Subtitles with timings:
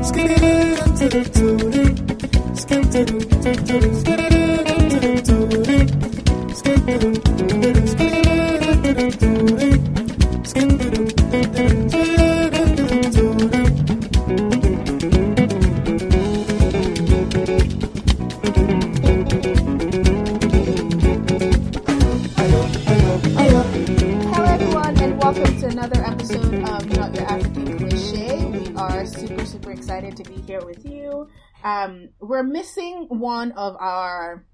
[0.00, 0.28] Hello,
[31.68, 34.44] Um, we're missing one of our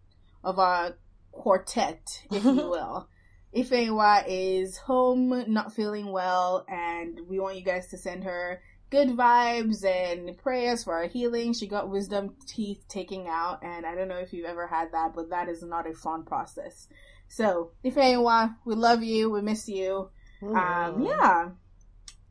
[0.43, 0.97] of our
[1.33, 3.09] quartet, if you will.
[3.57, 9.11] Ifewa is home, not feeling well, and we want you guys to send her good
[9.11, 11.53] vibes and prayers for her healing.
[11.53, 15.13] She got wisdom teeth taken out, and I don't know if you've ever had that,
[15.15, 16.89] but that is not a fun process.
[17.29, 20.11] So, Ifewa, we love you, we miss you.
[20.43, 21.51] Um, yeah.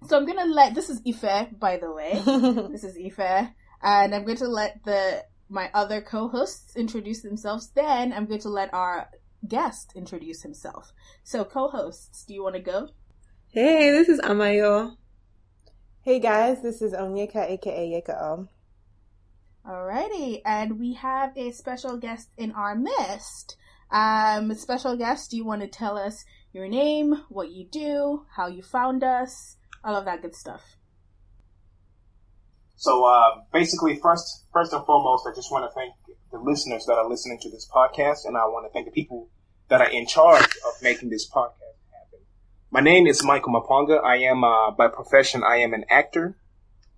[0.07, 2.21] So I'm gonna let this is Ife, by the way.
[2.71, 3.49] this is Ife,
[3.83, 7.69] and I'm going to let the my other co-hosts introduce themselves.
[7.75, 9.09] Then I'm going to let our
[9.47, 10.93] guest introduce himself.
[11.23, 12.89] So, co-hosts, do you want to go?
[13.49, 14.95] Hey, this is Amayo.
[16.01, 18.21] Hey guys, this is Onyeka, aka Yeka.
[18.21, 18.47] O.
[19.65, 23.55] Alrighty, and we have a special guest in our midst.
[23.91, 28.47] Um, special guest, do you want to tell us your name, what you do, how
[28.47, 30.72] you found us, all of that good stuff?
[32.83, 35.93] So uh, basically, first, first and foremost, I just want to thank
[36.33, 39.29] the listeners that are listening to this podcast, and I want to thank the people
[39.69, 42.19] that are in charge of making this podcast happen.
[42.71, 44.03] My name is Michael Maponga.
[44.03, 46.35] I am, uh, by profession, I am an actor,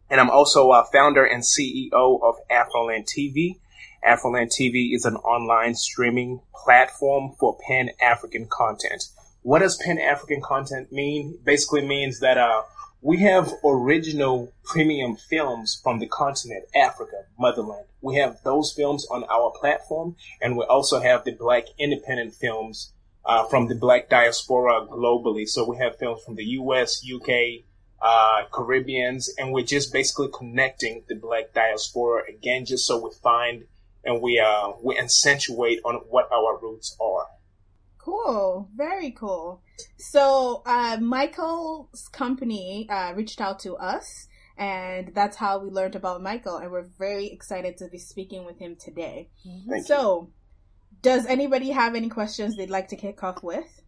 [0.09, 3.59] and I'm also a founder and CEO of Afroland TV.
[4.03, 9.03] Afroland TV is an online streaming platform for Pan African content.
[9.43, 11.37] What does Pan African content mean?
[11.45, 12.63] Basically means that uh,
[13.05, 17.85] we have original premium films from the continent, Africa, motherland.
[18.01, 22.93] We have those films on our platform, and we also have the black independent films
[23.23, 25.47] uh, from the black diaspora globally.
[25.47, 27.65] So we have films from the US, UK,
[28.01, 33.65] uh, Caribbeans, and we're just basically connecting the black diaspora again, just so we find
[34.03, 37.27] and we uh, we accentuate on what our roots are.
[38.05, 39.63] Cool, very cool.
[39.97, 44.27] So, uh, Michael's company uh, reached out to us,
[44.59, 48.59] and that's how we learned about Michael, and we're very excited to be speaking with
[48.59, 49.29] him today.
[49.67, 50.29] Thank so,
[51.01, 53.81] does anybody have any questions they'd like to kick off with?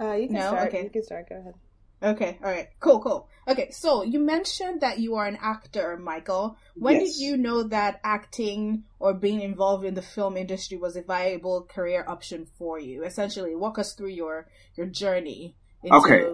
[0.00, 0.48] Uh, you can No?
[0.48, 0.68] start.
[0.68, 0.82] Okay.
[0.82, 1.28] You can start.
[1.28, 1.54] Go ahead.
[2.04, 3.28] Okay, all right, cool, cool.
[3.48, 6.56] Okay, so you mentioned that you are an actor, Michael.
[6.74, 7.16] When Yes.
[7.16, 11.64] did you know that acting or being involved in the film industry was a viable
[11.64, 13.04] career option for you?
[13.04, 15.56] Essentially, walk us through your your journey.
[15.82, 16.24] Into, Okay.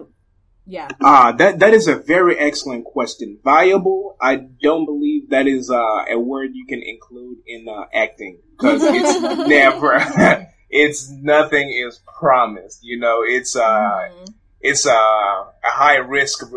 [0.65, 0.89] Yeah.
[1.01, 3.39] Ah, that that is a very excellent question.
[3.43, 8.39] Viable, I don't believe that is uh, a word you can include in uh, acting
[8.51, 9.97] because it's never.
[10.69, 12.79] it's nothing is promised.
[12.83, 14.33] You know, it's uh, Mhm.
[14.61, 16.49] It's uh, a high risk, uh,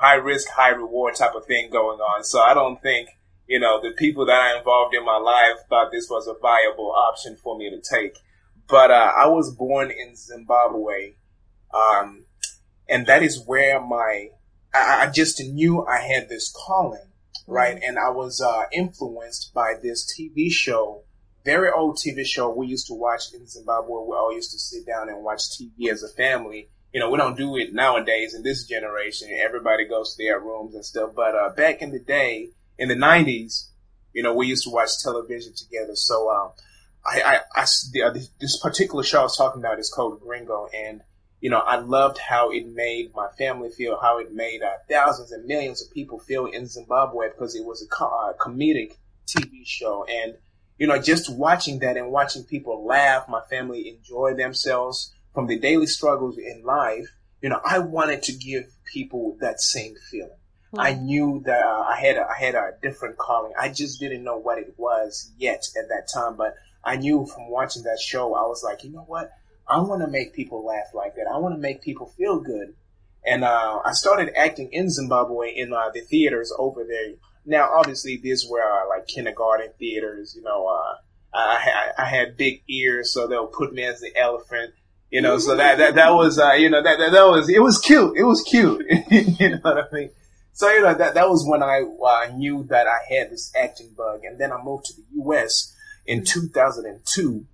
[0.00, 2.24] high risk, high reward type of thing going on.
[2.24, 3.08] So I don't think
[3.46, 6.92] you know the people that I involved in my life thought this was a viable
[6.92, 8.18] option for me to take.
[8.68, 11.14] But uh, I was born in Zimbabwe,
[11.74, 12.24] um,
[12.88, 14.30] and that is where my
[14.74, 17.10] I, I just knew I had this calling,
[17.46, 17.78] right?
[17.82, 21.02] And I was uh, influenced by this TV show,
[21.44, 23.88] very old TV show we used to watch in Zimbabwe.
[23.88, 26.68] We all used to sit down and watch TV as a family.
[26.92, 29.28] You know, we don't do it nowadays in this generation.
[29.40, 31.12] Everybody goes to their rooms and stuff.
[31.14, 32.48] But uh, back in the day,
[32.78, 33.68] in the '90s,
[34.12, 35.94] you know, we used to watch television together.
[35.94, 36.50] So um,
[37.04, 38.10] I, I, I
[38.40, 41.02] this particular show I was talking about is called Gringo, and
[41.42, 45.32] you know, I loved how it made my family feel, how it made uh, thousands
[45.32, 50.06] and millions of people feel in Zimbabwe because it was a uh, comedic TV show.
[50.08, 50.36] And,
[50.78, 55.58] you know, just watching that and watching people laugh, my family enjoy themselves from the
[55.58, 57.08] daily struggles in life,
[57.40, 60.38] you know, I wanted to give people that same feeling.
[60.78, 63.52] I knew that uh, I had a, I had a different calling.
[63.60, 67.50] I just didn't know what it was yet at that time, but I knew from
[67.50, 69.30] watching that show, I was like, you know what?
[69.68, 71.30] I want to make people laugh like that.
[71.30, 72.74] I want to make people feel good.
[73.24, 77.14] And uh, I started acting in Zimbabwe in uh, the theaters over there.
[77.44, 80.34] Now, obviously, these were uh, like kindergarten theaters.
[80.34, 80.94] You know, uh,
[81.34, 84.74] I, I had big ears, so they'll put me as the elephant.
[85.12, 87.62] You know, so that that, that was uh, you know that, that that was it
[87.62, 88.16] was cute.
[88.16, 88.84] It was cute.
[89.10, 90.10] you know what I mean?
[90.54, 93.90] So you know that that was when I uh, knew that I had this acting
[93.96, 95.74] bug, and then I moved to the U.S.
[96.06, 97.46] in 2002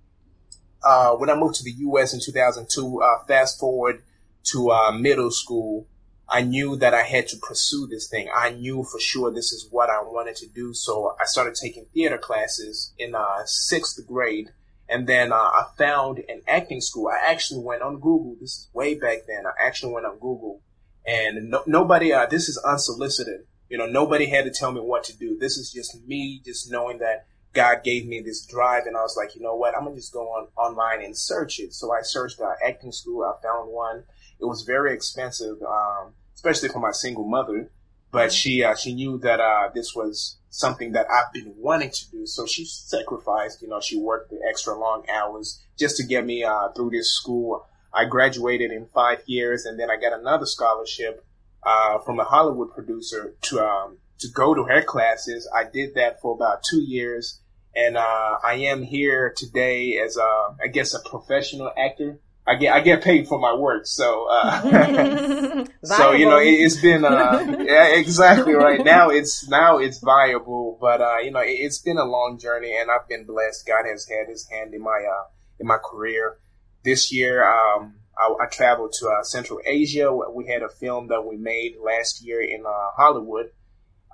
[0.83, 2.13] uh, when I moved to the U.S.
[2.13, 4.01] in 2002, uh, fast forward
[4.45, 5.87] to uh, middle school,
[6.29, 8.29] I knew that I had to pursue this thing.
[8.33, 10.73] I knew for sure this is what I wanted to do.
[10.73, 14.49] So I started taking theater classes in uh, sixth grade.
[14.89, 17.07] And then uh, I found an acting school.
[17.07, 18.35] I actually went on Google.
[18.39, 19.45] This is way back then.
[19.45, 20.61] I actually went on Google
[21.05, 23.41] and no, nobody, uh, this is unsolicited.
[23.69, 25.37] You know, nobody had to tell me what to do.
[25.39, 29.15] This is just me just knowing that God gave me this drive and I was
[29.15, 29.75] like, you know what?
[29.75, 31.73] I'm going to just go on online and search it.
[31.73, 33.23] So I searched uh, acting school.
[33.23, 34.03] I found one.
[34.39, 35.61] It was very expensive.
[35.61, 37.69] Um, especially for my single mother.
[38.11, 42.11] But she uh, she knew that uh, this was something that I've been wanting to
[42.11, 43.61] do, so she sacrificed.
[43.61, 47.13] You know, she worked the extra long hours just to get me uh, through this
[47.13, 47.65] school.
[47.93, 51.25] I graduated in five years, and then I got another scholarship
[51.63, 55.49] uh, from a Hollywood producer to um, to go to her classes.
[55.55, 57.39] I did that for about two years,
[57.75, 62.19] and uh, I am here today as a, I guess, a professional actor.
[62.49, 64.61] I get I get paid for my work, so uh,
[65.83, 70.77] so you know it, has been uh, yeah, exactly right now it's now it's viable,
[70.81, 73.67] but uh, you know it, has been a long journey, and I've been blessed.
[73.67, 75.25] God has had His hand in my uh,
[75.59, 76.39] in my career.
[76.83, 80.11] This year, um, I, I, traveled to uh, Central Asia.
[80.33, 83.51] We had a film that we made last year in uh, Hollywood.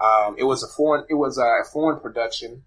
[0.01, 2.63] Um, it was a foreign it was a foreign production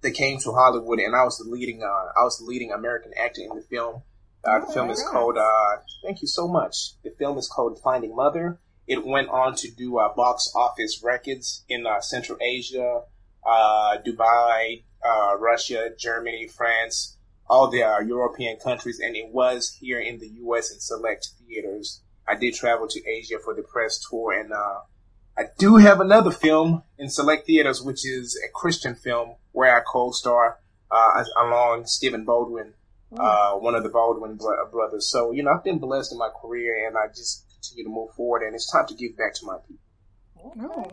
[0.00, 3.42] that came to Hollywood, and I was the leading I was the leading American actor
[3.42, 4.02] in the film.
[4.46, 6.92] Uh, the film is called, uh, thank you so much.
[7.02, 8.60] The film is called Finding Mother.
[8.86, 13.02] It went on to do uh, box office records in uh, Central Asia,
[13.44, 17.16] uh, Dubai, uh, Russia, Germany, France,
[17.48, 20.72] all the European countries, and it was here in the U.S.
[20.72, 22.02] in select theaters.
[22.28, 26.82] I did travel to Asia for the press tour, and I do have another film
[26.98, 30.58] in select theaters, which is a Christian film where I co-star
[31.36, 32.74] along Stephen Baldwin
[33.18, 34.38] uh, one of the Baldwin
[34.70, 35.10] brothers.
[35.10, 38.10] So, you know, I've been blessed in my career and I just continue to move
[38.14, 40.54] forward and it's time to give back to my people.
[40.62, 40.90] Oh.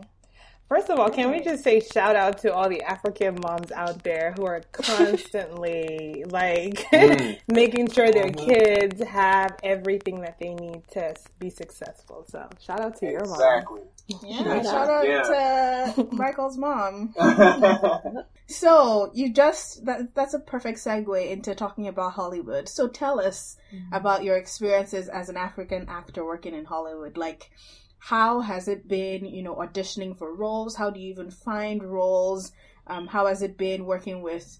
[0.68, 4.02] First of all, can we just say shout out to all the African moms out
[4.02, 7.38] there who are constantly like mm.
[7.52, 8.50] making sure their mm-hmm.
[8.50, 12.24] kids have everything that they need to be successful.
[12.28, 13.34] So shout out to your mom.
[13.34, 13.80] Exactly.
[14.06, 15.92] Yeah, shout out yeah.
[15.94, 17.14] to Michael's mom.
[18.46, 22.68] so you just that that's a perfect segue into talking about Hollywood.
[22.68, 23.94] So tell us mm-hmm.
[23.94, 27.16] about your experiences as an African actor working in Hollywood.
[27.16, 27.50] Like
[27.98, 30.76] how has it been, you know, auditioning for roles?
[30.76, 32.52] How do you even find roles?
[32.86, 34.58] Um, how has it been working with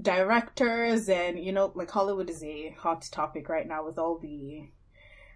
[0.00, 4.68] directors and you know, like Hollywood is a hot topic right now with all the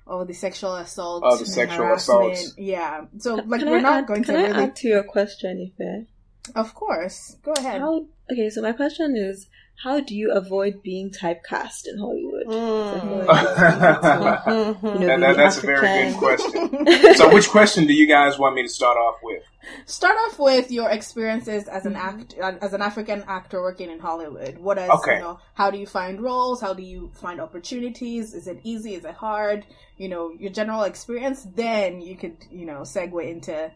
[0.06, 3.06] oh the sexual assault oh the sexual assault yeah.
[3.18, 5.02] So like can we're I not add, going can to I really add to your
[5.04, 6.06] question Ife?
[6.54, 7.36] of course.
[7.42, 7.80] Go ahead.
[7.80, 9.46] How, okay so my question is
[9.82, 12.46] how do you avoid being typecast in Hollywood?
[12.46, 13.26] Mm.
[15.36, 16.86] that's a very good question.
[17.14, 19.42] so, which question do you guys want me to start off with?
[19.84, 24.58] Start off with your experiences as an act as an African actor working in Hollywood.
[24.58, 25.16] What is okay.
[25.16, 25.40] you know?
[25.54, 26.60] How do you find roles?
[26.60, 28.32] How do you find opportunities?
[28.32, 28.94] Is it easy?
[28.94, 29.66] Is it hard?
[29.98, 31.46] You know your general experience.
[31.54, 33.70] Then you could you know segue into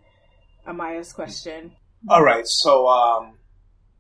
[0.67, 1.73] Amaya's question.
[2.09, 2.47] All right.
[2.47, 3.35] So um,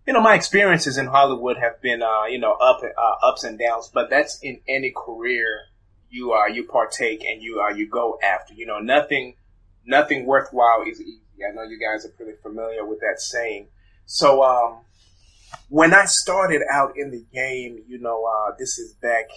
[0.06, 3.58] you know, my experiences in Hollywood have been, uh, you know, up, uh, ups and
[3.58, 5.66] downs, but that's in any career
[6.08, 9.36] you, uh, you partake and you, uh, you go after, you know, nothing,
[9.86, 11.20] nothing worthwhile is easy.
[11.48, 13.68] I know you guys are pretty familiar with that saying.
[14.06, 14.80] So, um,
[15.68, 19.28] when I started out in the game, you know, uh, this is back,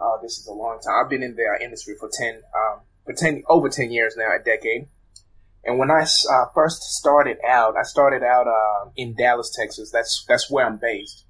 [0.00, 1.04] uh, this is a long time.
[1.04, 4.42] I've been in the industry for 10, um, for 10, over 10 years now, a
[4.42, 4.88] decade.
[5.68, 9.90] And when I uh, first started out, I started out uh, in Dallas, Texas.
[9.92, 11.26] That's that's where I'm based.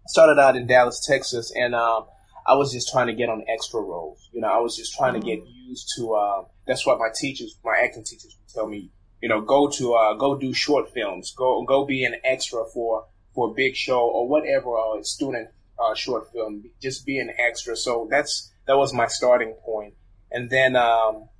[0.00, 2.04] I started out in Dallas, Texas, and um,
[2.46, 4.28] I was just trying to get on extra roles.
[4.34, 5.28] You know, I was just trying mm-hmm.
[5.28, 6.12] to get used to.
[6.12, 8.90] Uh, that's what my teachers, my acting teachers, would tell me.
[9.22, 11.32] You know, go to uh, go do short films.
[11.34, 15.48] Go go be an extra for for a big show or whatever uh, student
[15.82, 16.64] uh, short film.
[16.82, 17.76] Just be an extra.
[17.76, 19.94] So that's that was my starting point.
[20.30, 21.30] And then um,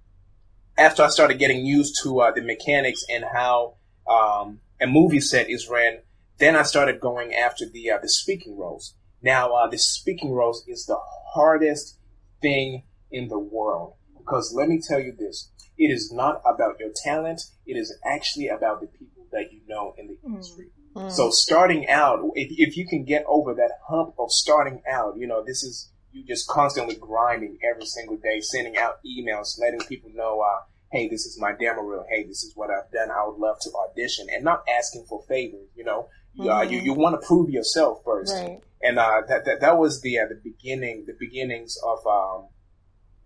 [0.77, 3.75] after I started getting used to uh, the mechanics and how
[4.09, 5.99] um, a movie set is ran,
[6.39, 8.95] then I started going after the uh, the speaking roles.
[9.23, 10.99] Now, uh, the speaking roles is the
[11.35, 11.99] hardest
[12.43, 16.91] thing in the world because let me tell you this: it is not about your
[17.05, 20.27] talent; it is actually about the people that you know in the mm.
[20.27, 20.67] industry.
[20.95, 21.11] Mm.
[21.11, 25.27] So, starting out, if, if you can get over that hump of starting out, you
[25.27, 30.11] know, this is you just constantly grinding every single day, sending out emails, letting people
[30.15, 32.07] know, uh, hey, this is my demo reel.
[32.09, 33.11] Hey, this is what I've done.
[33.11, 35.69] I would love to audition, and not asking for favors.
[35.75, 36.49] You know, mm-hmm.
[36.49, 38.61] uh, you you want to prove yourself first, right.
[38.81, 42.49] and uh, that, that that was the uh, the beginning, the beginnings of um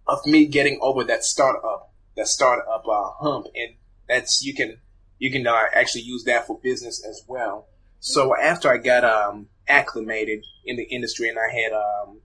[0.06, 3.74] of me getting over that startup the startup uh, hump, and
[4.08, 4.78] that's you can
[5.18, 7.68] you can uh, actually use that for business as well.
[8.00, 12.20] So after I got um, acclimated in the industry and I had um,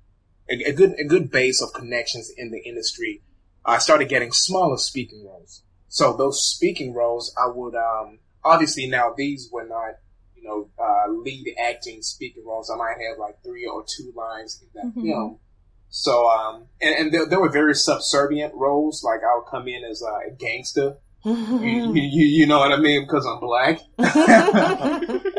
[0.50, 3.22] a, a, good a good base of connections in the industry,
[3.66, 5.64] I started getting smaller speaking roles.
[5.88, 9.96] So those speaking roles, I would um, obviously now these were not
[10.36, 12.70] you know uh, lead acting speaking roles.
[12.70, 15.08] I might have like three or two lines in that mm-hmm.
[15.08, 15.40] film.
[15.90, 19.04] So um, and, and there, there, were very subservient roles.
[19.04, 23.04] Like I'll come in as a gangster you, you, you, know what I mean?
[23.04, 23.80] Because I'm black.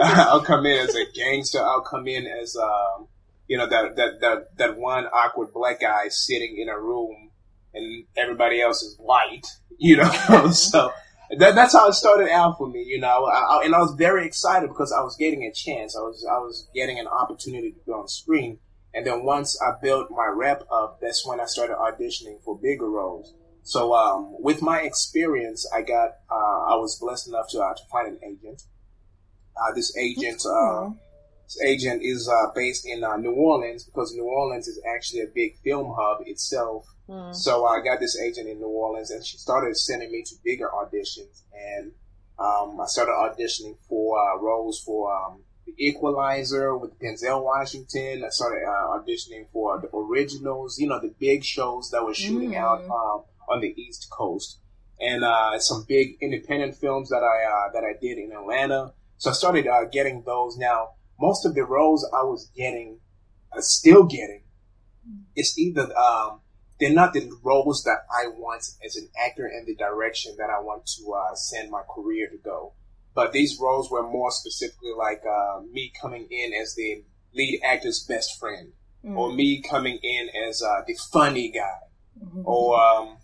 [0.00, 1.62] I'll come in as a gangster.
[1.62, 3.06] I'll come in as, um,
[3.48, 7.30] you know, that, that, that, that one awkward black guy sitting in a room
[7.72, 9.46] and everybody else is white,
[9.78, 10.50] you know?
[10.50, 10.92] so
[11.38, 13.24] that, that's how it started out for me, you know?
[13.24, 15.96] I, I, and I was very excited because I was getting a chance.
[15.96, 18.58] I was, I was getting an opportunity to go on screen.
[18.94, 22.88] And then once I built my rep up, that's when I started auditioning for bigger
[22.88, 23.34] roles.
[23.64, 27.82] So um, with my experience, I got uh, I was blessed enough to uh, to
[27.90, 28.62] find an agent.
[29.56, 30.94] Uh, this agent uh, this
[31.64, 35.56] agent is uh, based in uh, New Orleans because New Orleans is actually a big
[35.58, 36.86] film hub itself.
[37.08, 37.34] Mm.
[37.34, 40.70] So I got this agent in New Orleans, and she started sending me to bigger
[40.74, 41.92] auditions, and
[42.38, 48.24] um, I started auditioning for roles for um, the Equalizer with Denzel Washington.
[48.24, 52.56] I started auditioning for the originals, you know, the big shows that were shooting mm.
[52.56, 54.58] out um, on the East Coast,
[55.00, 58.92] and uh, some big independent films that I uh, that I did in Atlanta.
[59.18, 60.56] So I started uh, getting those.
[60.56, 62.98] Now, most of the roles I was getting,
[63.52, 64.42] uh, still getting,
[65.36, 66.40] it's either um,
[66.80, 70.60] they're not the roles that I want as an actor and the direction that I
[70.60, 72.72] want to uh, send my career to go.
[73.14, 78.04] But these roles were more specifically like uh, me coming in as the lead actor's
[78.08, 78.72] best friend,
[79.04, 79.16] mm.
[79.16, 81.80] or me coming in as the funny guy,
[82.20, 82.42] mm-hmm.
[82.44, 83.16] or um,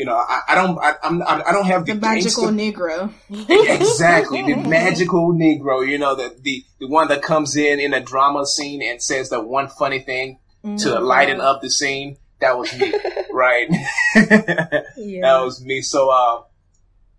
[0.00, 3.12] you know, I, I don't, I, I'm, I don't have the, the magical Negro.
[3.28, 5.86] exactly, the magical Negro.
[5.86, 9.28] You know, the, the the one that comes in in a drama scene and says
[9.28, 10.76] that one funny thing mm-hmm.
[10.76, 12.16] to lighten up the scene.
[12.40, 12.94] That was me,
[13.30, 13.68] right?
[14.96, 15.20] yeah.
[15.20, 15.82] That was me.
[15.82, 16.44] So, uh,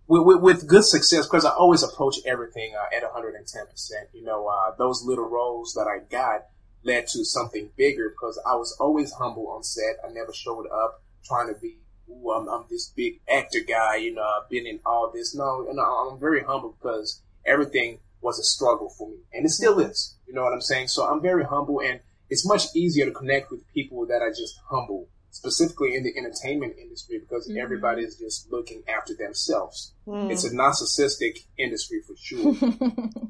[0.08, 4.08] with, with, with good success, because I always approach everything uh, at 110 percent.
[4.12, 6.46] You know, uh, those little roles that I got
[6.82, 9.98] led to something bigger because I was always humble on set.
[10.04, 11.76] I never showed up trying to be
[12.08, 15.34] ooh, I'm, I'm this big actor guy, you know, I've been in all this.
[15.34, 19.80] No, and I'm very humble because everything was a struggle for me, and it still
[19.80, 20.16] is.
[20.26, 20.88] You know what I'm saying?
[20.88, 24.58] So I'm very humble, and it's much easier to connect with people that are just
[24.70, 27.60] humble, specifically in the entertainment industry, because mm-hmm.
[27.60, 29.92] everybody is just looking after themselves.
[30.06, 30.30] Mm.
[30.30, 32.54] It's a narcissistic industry for sure.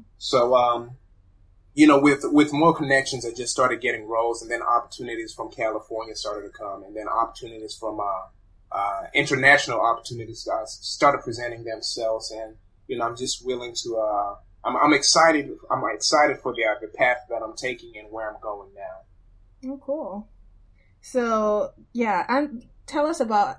[0.17, 0.91] so, um,
[1.73, 5.51] you know, with with more connections, I just started getting roles, and then opportunities from
[5.51, 8.27] California started to come, and then opportunities from uh,
[8.73, 12.55] uh, international opportunities uh, started presenting themselves, and
[12.87, 13.97] you know, I'm just willing to.
[13.97, 15.51] Uh, I'm, I'm, excited.
[15.69, 19.71] I'm excited for the uh, the path that I'm taking and where I'm going now.
[19.71, 20.29] Oh, cool.
[21.01, 23.57] So yeah, and tell us about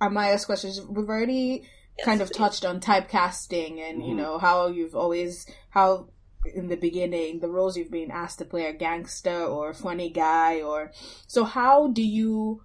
[0.00, 0.80] Amaya's questions.
[0.80, 1.64] We've already
[2.02, 4.08] kind of touched on typecasting and mm-hmm.
[4.08, 6.08] you know how you've always how
[6.54, 10.60] in the beginning the roles you've been asked to play a gangster or funny guy
[10.60, 10.90] or
[11.26, 12.60] so how do you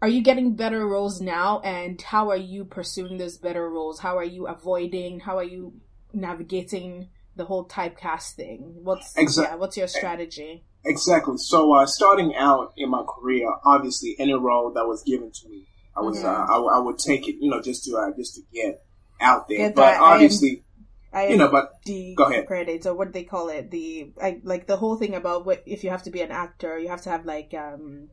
[0.00, 1.60] are you getting better roles now?
[1.60, 4.00] And how are you pursuing those better roles?
[4.00, 5.20] How are you avoiding?
[5.20, 5.74] How are you
[6.12, 9.54] navigating the whole typecast thing what's exactly.
[9.54, 10.64] yeah, what's your strategy?
[10.84, 11.36] Exactly.
[11.38, 15.68] So uh, starting out in my career obviously any role that was given to me
[15.96, 16.26] i was mm-hmm.
[16.26, 18.82] uh, I, I, would take it you know just to uh, just to get
[19.20, 19.58] out there.
[19.58, 20.64] Get but obviously
[21.12, 22.46] I am, you know, but the go ahead.
[22.46, 25.62] Credits or what do they call it, the I, like the whole thing about what
[25.64, 28.08] if you have to be an actor, you have to have like um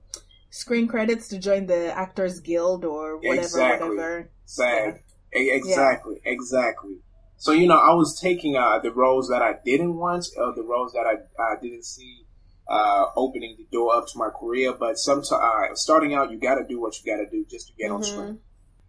[0.55, 3.89] screen credits to join the Actors Guild or whatever, exactly.
[3.89, 4.29] whatever.
[4.45, 5.01] SAG.
[5.33, 5.53] Yeah.
[5.53, 6.31] Exactly, yeah.
[6.31, 6.95] exactly.
[7.35, 10.63] So you know, I was taking uh, the roles that I didn't want, uh, the
[10.63, 12.25] roles that I uh, didn't see
[12.69, 14.74] uh, opening the door up to my career.
[14.74, 17.67] But sometimes, uh, starting out, you got to do what you got to do just
[17.67, 17.95] to get mm-hmm.
[17.95, 18.39] on screen.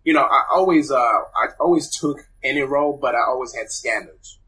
[0.04, 4.38] You know, I always, uh, I always took any role, but I always had standards.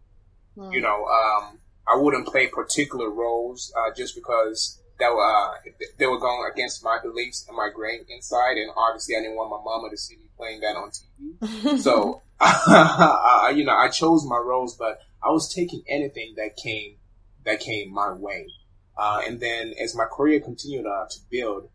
[0.57, 0.73] Mm.
[0.73, 1.59] You know, um,
[1.89, 5.55] I wouldn't play particular roles just because that were uh,
[5.99, 9.51] they were going against my beliefs and my grain inside, and obviously I didn't want
[9.51, 11.79] my mama to see me playing that on TV.
[11.81, 16.97] so, I, you know, I chose my roles, but I was taking anything that came
[17.45, 18.49] that came my way.
[18.97, 21.69] Uh, and then as my career continued uh, to build,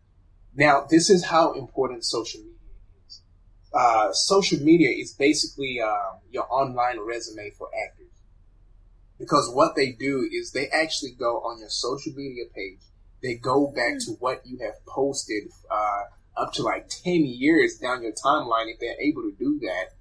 [0.54, 2.58] now this is how important social media
[3.06, 3.22] is.
[3.72, 8.04] Uh, social media is basically um, your online resume for actors.
[9.18, 12.80] Because what they do is they actually go on your social media page
[13.24, 16.02] they go back to what you have posted uh,
[16.36, 19.94] up to like 10 years down your timeline if they're able to do that,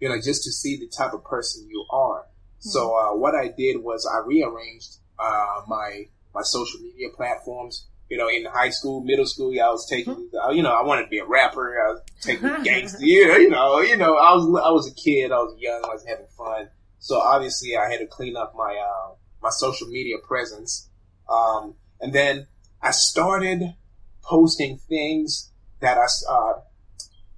[0.00, 2.22] you know, just to see the type of person you are.
[2.22, 2.70] Mm-hmm.
[2.70, 7.86] So, uh, what I did was I rearranged, uh, my, my social media platforms.
[8.08, 10.56] You know, in high school, middle school, I was taking, mm-hmm.
[10.56, 11.76] you know, I wanted to be a rapper.
[11.80, 15.30] I was taking gangster, yeah, you know, you know, I was, I was a kid,
[15.30, 16.70] I was young, I was having fun.
[16.98, 20.88] So obviously I had to clean up my, uh, my social media presence.
[21.28, 22.48] Um, and then
[22.82, 23.74] I started
[24.22, 26.60] posting things that I uh,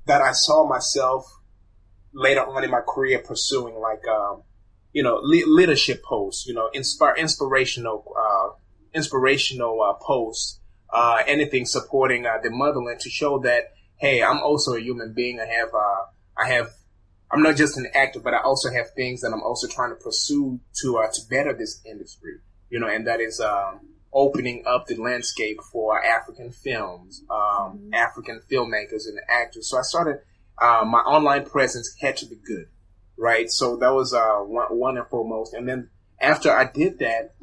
[0.06, 1.40] that I saw myself
[2.12, 4.42] later on in my career pursuing, like um,
[4.92, 8.50] you know leadership posts, you know, inspire inspirational uh,
[8.94, 10.60] inspirational uh, posts,
[10.92, 15.40] uh, anything supporting uh, the motherland to show that hey, I'm also a human being.
[15.40, 16.02] I have uh,
[16.36, 16.70] I have
[17.30, 19.96] I'm not just an actor, but I also have things that I'm also trying to
[19.96, 22.38] pursue to to better this industry,
[22.70, 23.80] you know, and that is um,
[24.12, 27.94] opening up the landscape for African films, um, mm-hmm.
[27.94, 29.70] African filmmakers and actors.
[29.70, 30.20] So I started,
[30.60, 32.66] uh, my online presence had to be good,
[33.16, 33.50] right?
[33.50, 35.54] So that was, uh, one, one and foremost.
[35.54, 35.88] And then
[36.20, 37.34] after I did that,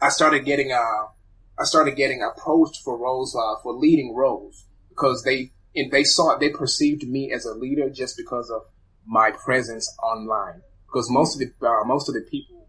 [0.00, 1.06] I started getting, uh,
[1.58, 6.36] I started getting approached for roles, uh, for leading roles because they, and they saw,
[6.36, 8.62] they perceived me as a leader just because of
[9.06, 10.62] my presence online.
[10.86, 12.59] Because most of the, uh, most of the people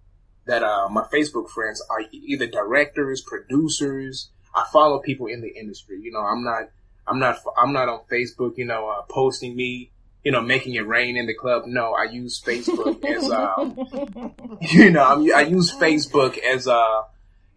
[0.52, 4.32] that uh, my Facebook friends are either directors, producers.
[4.54, 6.02] I follow people in the industry.
[6.02, 6.64] You know, I'm not,
[7.08, 8.58] I'm not, I'm not on Facebook.
[8.58, 9.92] You know, uh, posting me.
[10.26, 11.64] You know, making it rain in the club.
[11.66, 17.06] No, I use Facebook as, um, you know, I'm, i use Facebook as a,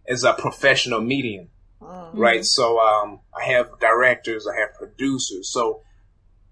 [0.09, 1.49] as a professional medium,
[1.79, 2.17] mm-hmm.
[2.17, 2.43] right?
[2.43, 5.51] So, um, I have directors, I have producers.
[5.51, 5.81] So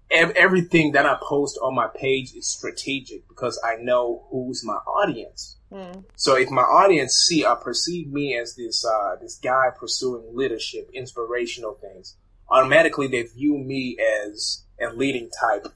[0.08, 4.74] ev- everything that I post on my page is strategic because I know who's my
[4.74, 5.56] audience.
[5.74, 6.04] Mm.
[6.14, 10.88] So if my audience see or perceive me as this uh, this guy pursuing leadership,
[10.94, 12.16] inspirational things,
[12.48, 15.66] automatically they view me as a leading type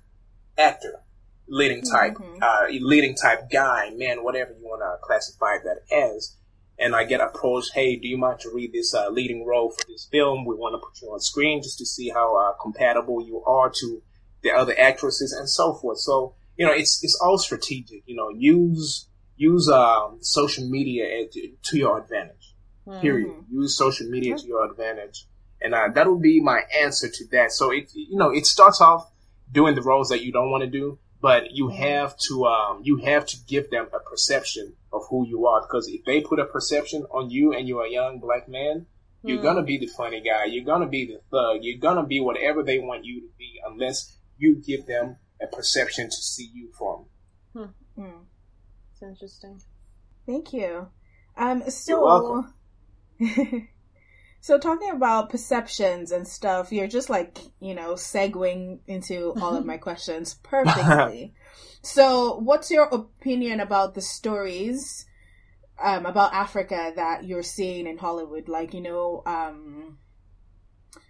[0.56, 1.00] actor,
[1.48, 2.42] leading type, mm-hmm.
[2.42, 6.36] uh, leading type guy, man, whatever you want to classify that as.
[6.80, 9.84] And I get approached, hey, do you mind to read this uh, leading role for
[9.88, 10.44] this film?
[10.44, 13.68] We want to put you on screen just to see how uh, compatible you are
[13.80, 14.02] to
[14.44, 15.98] the other actresses and so forth.
[15.98, 18.02] So you know, it's it's all strategic.
[18.06, 19.07] You know, use
[19.38, 21.26] use um, social media
[21.62, 22.54] to your advantage.
[22.86, 23.00] Mm-hmm.
[23.00, 23.32] Period.
[23.50, 25.26] Use social media to your advantage,
[25.60, 27.52] and uh, that will be my answer to that.
[27.52, 29.10] So it you know it starts off
[29.50, 31.82] doing the roles that you don't want to do, but you mm-hmm.
[31.82, 35.86] have to um, you have to give them a perception of who you are because
[35.88, 38.86] if they put a perception on you and you're a young black man,
[39.22, 40.46] you're gonna be the funny guy.
[40.46, 41.58] You're gonna be the thug.
[41.62, 46.06] You're gonna be whatever they want you to be, unless you give them a perception
[46.06, 47.04] to see you from.
[47.52, 48.22] Hmm.
[49.00, 49.62] It's interesting.
[50.26, 50.88] Thank you.
[51.36, 52.44] Um, so,
[54.40, 59.64] so talking about perceptions and stuff, you're just like you know segueing into all of
[59.64, 61.32] my questions perfectly.
[61.82, 65.06] so, what's your opinion about the stories
[65.80, 68.48] um, about Africa that you're seeing in Hollywood?
[68.48, 69.98] Like, you know, um,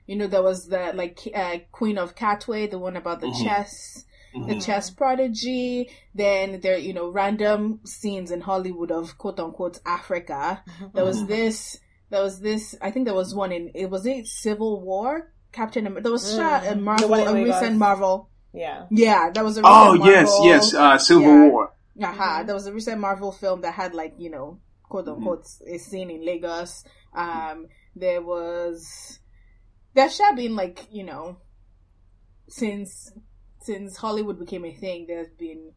[0.07, 3.45] you know, there was the like uh, Queen of Katwe, the one about the mm-hmm.
[3.47, 4.49] chess mm-hmm.
[4.49, 5.91] the chess prodigy.
[6.15, 10.63] Then there, you know, random scenes in Hollywood of quote unquote Africa.
[10.67, 10.87] Mm-hmm.
[10.95, 11.79] There was this.
[12.11, 12.75] There was this.
[12.81, 13.71] I think there was one in.
[13.75, 15.33] It was it Civil War.
[15.53, 15.87] Captain.
[15.87, 16.03] America.
[16.05, 16.37] There was mm.
[16.37, 18.29] shot a Marvel, a recent Marvel.
[18.53, 18.87] Yeah.
[18.91, 19.61] Yeah, that was a.
[19.65, 21.49] oh Marvel, yes, yes, uh, Civil yeah.
[21.49, 21.73] War.
[22.01, 22.43] Aha, uh-huh.
[22.45, 25.75] there was a recent Marvel film that had like you know quote unquote mm-hmm.
[25.75, 26.85] a scene in Lagos.
[27.15, 29.19] Um, there was
[29.95, 31.39] there should have been like you know
[32.49, 33.13] since
[33.61, 35.73] since Hollywood became a thing, there's been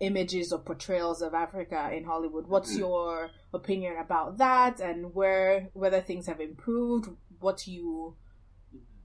[0.00, 2.46] images or portrayals of Africa in Hollywood.
[2.46, 2.78] What's mm.
[2.78, 7.08] your opinion about that, and where whether things have improved?
[7.40, 8.16] What you,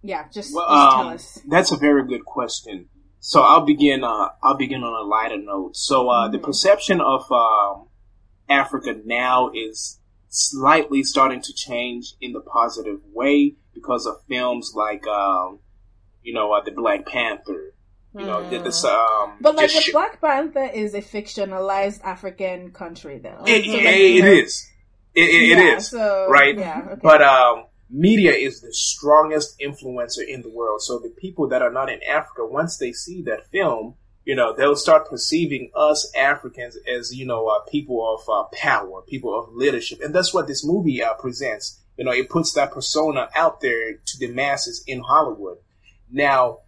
[0.02, 1.42] yeah, just, well, just tell um, us.
[1.48, 2.90] That's a very good question.
[3.20, 4.04] So I'll begin.
[4.04, 5.76] Uh, I'll begin on a lighter note.
[5.76, 6.32] So uh, mm-hmm.
[6.34, 7.88] the perception of um,
[8.50, 15.06] Africa now is slightly starting to change in the positive way because of films like,
[15.08, 15.60] um,
[16.22, 17.74] you know, uh, the Black Panther
[18.16, 18.64] you know, mm.
[18.64, 19.38] this um.
[19.42, 23.44] But like the sh- Black Panther is a fictionalized African country, though.
[23.46, 24.70] It, so, like, it is.
[25.14, 25.88] It, it, yeah, it is.
[25.90, 26.58] So, right.
[26.58, 26.88] Yeah.
[26.92, 27.00] Okay.
[27.02, 30.82] But um, media is the strongest influencer in the world.
[30.82, 33.96] So the people that are not in Africa, once they see that film,
[34.26, 39.02] you know, they'll start perceiving us Africans as you know uh, people of uh, power,
[39.08, 41.80] people of leadership, and that's what this movie uh, presents.
[41.98, 45.58] You know, it puts that persona out there to the masses in Hollywood.
[46.12, 46.60] Now,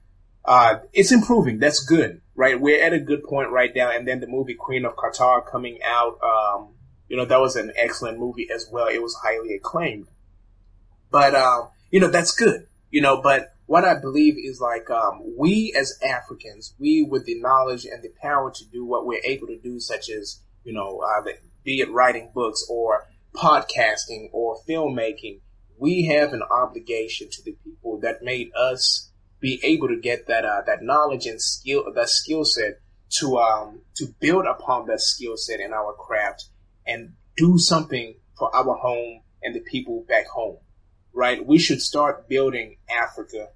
[0.45, 1.59] uh, it's improving.
[1.59, 2.59] That's good, right?
[2.59, 3.91] We're at a good point right now.
[3.91, 6.69] And then the movie Queen of Katwe coming out, um,
[7.07, 8.87] you know, that was an excellent movie as well.
[8.87, 10.07] It was highly acclaimed.
[11.11, 15.21] But, um, you know, that's good, you know, but what I believe is like um,
[15.37, 19.47] we as Africans, we with the knowledge and the power to do what we're able
[19.47, 21.21] to do, such as you know, uh,
[21.63, 25.39] be it writing books or podcasting or filmmaking,
[25.77, 29.10] we have an obligation to the people that made us
[29.41, 33.81] be able to get that uh, that knowledge and skill that skill set to um
[33.95, 36.45] to build upon that skill set in our craft
[36.85, 40.57] and do something for our home and the people back home
[41.13, 43.49] right we should start building africa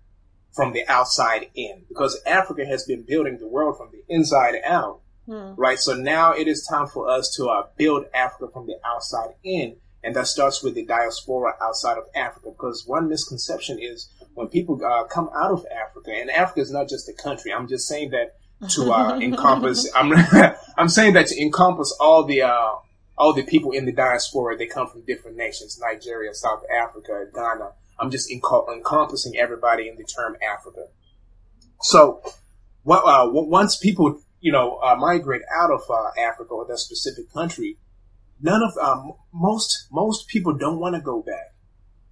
[0.54, 5.02] from the outside in because africa has been building the world from the inside out
[5.26, 5.54] hmm.
[5.56, 9.30] right so now it is time for us to uh, build africa from the outside
[9.43, 12.52] in and that starts with the diaspora outside of Africa.
[12.52, 16.88] Because one misconception is when people uh, come out of Africa, and Africa is not
[16.88, 17.52] just a country.
[17.52, 18.36] I'm just saying that
[18.69, 19.89] to uh, encompass.
[19.95, 20.13] I'm
[20.78, 22.76] I'm saying that to encompass all the uh,
[23.17, 24.58] all the people in the diaspora.
[24.58, 27.71] They come from different nations: Nigeria, South Africa, Ghana.
[27.98, 30.88] I'm just encompassing everybody in the term Africa.
[31.82, 32.21] So,
[32.84, 37.32] what, uh, once people you know uh, migrate out of uh, Africa or that specific
[37.32, 37.78] country,
[38.41, 41.54] none of um, most most people don't want to go back.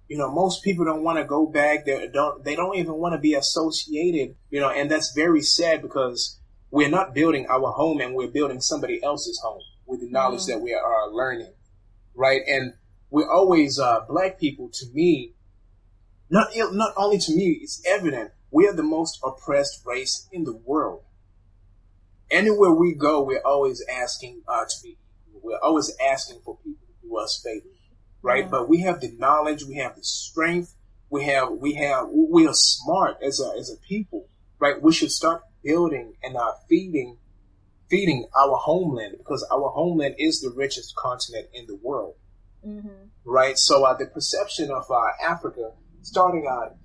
[0.08, 1.86] You know, most people don't want to go back.
[1.86, 2.44] They don't.
[2.44, 4.36] They don't even want to be associated.
[4.50, 6.38] You know, and that's very sad because
[6.70, 10.58] we're not building our home and we're building somebody else's home with the knowledge mm-hmm.
[10.58, 11.52] that we are learning,
[12.14, 12.42] right?
[12.46, 12.74] And
[13.10, 14.68] we're always uh, black people.
[14.74, 15.34] To me,
[16.28, 20.54] not not only to me, it's evident we are the most oppressed race in the
[20.54, 21.02] world.
[22.30, 24.96] Anywhere we go, we're always asking uh, to be
[25.42, 27.73] we're always asking for people to do us favors,
[28.24, 28.50] right?
[28.50, 30.74] But we have the knowledge, we have the strength,
[31.10, 34.26] we have, we have, we are smart as a, as a people,
[34.58, 34.80] right?
[34.80, 37.18] We should start building and uh, feeding,
[37.90, 42.14] feeding our homeland because our homeland is the richest continent in the world,
[42.66, 42.88] mm-hmm.
[43.26, 43.58] right?
[43.58, 46.76] So uh, the perception of uh, Africa starting out,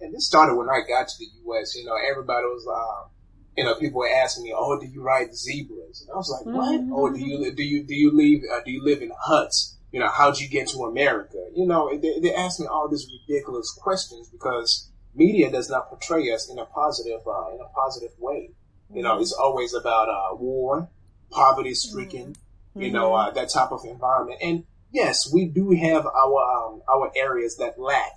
[0.00, 1.74] and this started when I got to the U.S.
[1.74, 3.08] You know, everybody was uh,
[3.56, 6.54] you know, people were asking me, "Oh, do you ride zebras?" And I was like,
[6.54, 6.80] "What?
[6.80, 6.92] Mm-hmm.
[6.92, 9.74] Oh, do you do you do you live uh, do you live in huts?
[9.94, 11.38] You know, how'd you get to America?
[11.54, 16.32] You know, they, they ask me all these ridiculous questions because media does not portray
[16.32, 18.50] us in a positive uh, in a positive way.
[18.92, 20.88] You know, it's always about uh, war,
[21.30, 22.82] poverty stricken, mm-hmm.
[22.82, 24.40] you know, uh, that type of environment.
[24.42, 28.16] And yes, we do have our um, our areas that lack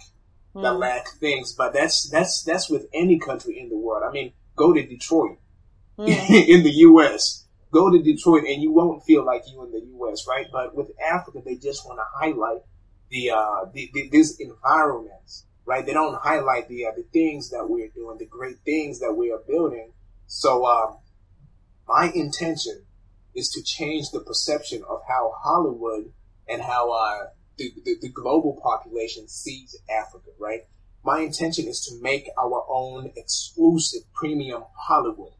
[0.55, 0.79] that mm-hmm.
[0.79, 4.01] lack things, but that's that's that's with any country in the world.
[4.03, 5.37] I mean go to Detroit
[5.95, 6.07] mm.
[6.49, 7.45] in the U.S.
[7.71, 10.25] Go to Detroit and you won't feel like you in the U.S.
[10.27, 10.47] Right?
[10.51, 12.61] But with Africa, they just want to highlight
[13.09, 15.85] the, uh, the, the this environments, right?
[15.85, 19.31] They don't highlight the uh, the things that we're doing, the great things that we
[19.31, 19.93] are building.
[20.27, 20.97] So, um,
[21.87, 22.83] my intention
[23.33, 26.11] is to change the perception of how Hollywood
[26.49, 27.27] and how uh,
[27.57, 30.63] the, the, the global population sees Africa, right?
[31.07, 35.31] my intention is to make our own exclusive premium Hollywood.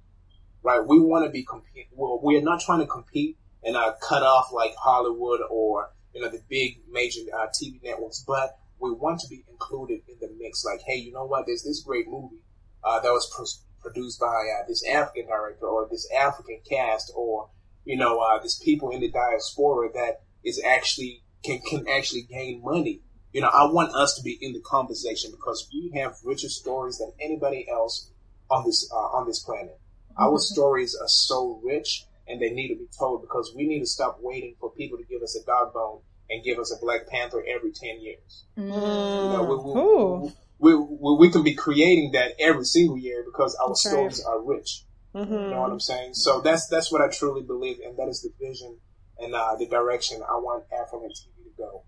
[0.67, 0.85] Right?
[0.85, 1.87] We want to be compete.
[1.93, 6.19] Well, we are not trying to compete and uh, cut off like Hollywood or you
[6.19, 10.29] know the big major uh, TV networks, but we want to be included in the
[10.37, 10.65] mix.
[10.65, 11.45] Like, hey, you know what?
[11.45, 12.43] There's this great movie
[12.83, 17.49] uh, that was pro- produced by uh, this African director or this African cast or
[17.85, 22.61] you know uh, this people in the diaspora that is actually can can actually gain
[22.61, 22.99] money
[23.37, 26.97] you know, I want us to be in the conversation because we have richer stories
[26.97, 28.09] than anybody else
[28.49, 29.79] on this uh, on this planet.
[30.17, 30.23] Mm-hmm.
[30.23, 33.85] Our stories are so rich, and they need to be told because we need to
[33.85, 37.07] stop waiting for people to give us a dog bone and give us a Black
[37.07, 38.45] Panther every ten years.
[38.57, 38.65] Mm.
[38.65, 43.69] You know, we, we, we, we, can be creating that every single year because our
[43.69, 43.89] okay.
[43.89, 44.83] stories are rich.
[45.15, 45.33] Mm-hmm.
[45.33, 46.13] You know what I'm saying?
[46.13, 48.77] So that's that's what I truly believe, and that is the vision
[49.19, 51.83] and uh, the direction I want African TV to go.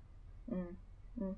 [0.52, 1.36] Mm.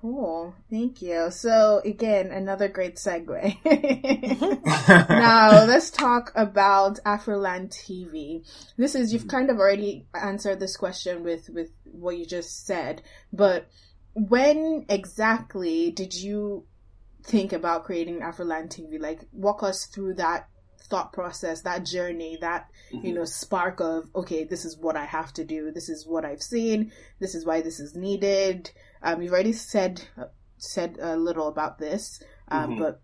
[0.00, 0.54] Cool.
[0.70, 1.28] Thank you.
[1.32, 3.56] So again, another great segue.
[5.08, 8.46] now let's talk about Afroland TV.
[8.76, 13.02] This is you've kind of already answered this question with with what you just said,
[13.32, 13.68] but
[14.14, 16.64] when exactly did you
[17.24, 19.00] think about creating Afroland TV?
[19.00, 20.48] Like walk us through that
[20.88, 23.06] thought process, that journey, that, mm-hmm.
[23.06, 25.70] you know, spark of, okay, this is what I have to do.
[25.70, 26.92] This is what I've seen.
[27.18, 28.70] This is why this is needed.
[29.02, 30.02] Um, you've already said,
[30.56, 32.82] said a little about this, um, mm-hmm.
[32.82, 33.00] but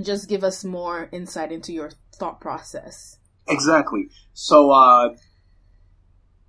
[0.00, 3.18] just give us more insight into your thought process.
[3.48, 4.08] Exactly.
[4.32, 5.16] So, uh,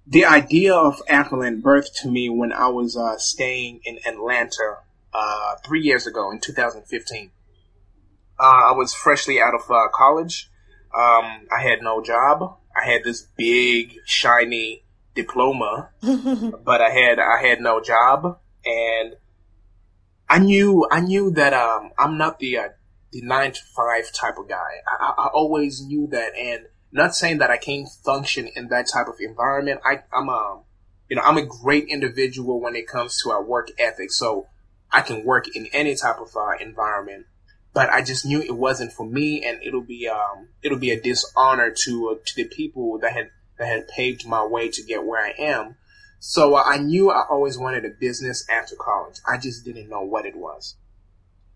[0.06, 4.80] the idea of Afroland birthed to me when I was uh, staying in Atlanta
[5.14, 7.32] uh, three years ago in 2015.
[8.40, 10.50] Uh, I was freshly out of uh, college.
[10.94, 12.58] Um, I had no job.
[12.76, 14.84] I had this big shiny
[15.16, 19.16] diploma, but I had I had no job, and
[20.30, 22.70] I knew I knew that um, I'm not the uh,
[23.12, 24.82] the nine to five type of guy.
[24.88, 29.08] I, I, always knew that, and not saying that I can't function in that type
[29.08, 29.82] of environment.
[29.86, 30.62] I, I'm a um,
[31.10, 34.48] you know I'm a great individual when it comes to our work ethic, so
[34.92, 37.28] I can work in any type of uh, environment.
[37.74, 41.00] But I just knew it wasn't for me, and it'll be um, it'll be a
[41.00, 45.06] dishonor to uh, to the people that had that had paved my way to get
[45.06, 45.76] where I am.
[46.26, 49.18] So uh, I knew I always wanted a business after college.
[49.28, 50.78] I just didn't know what it was.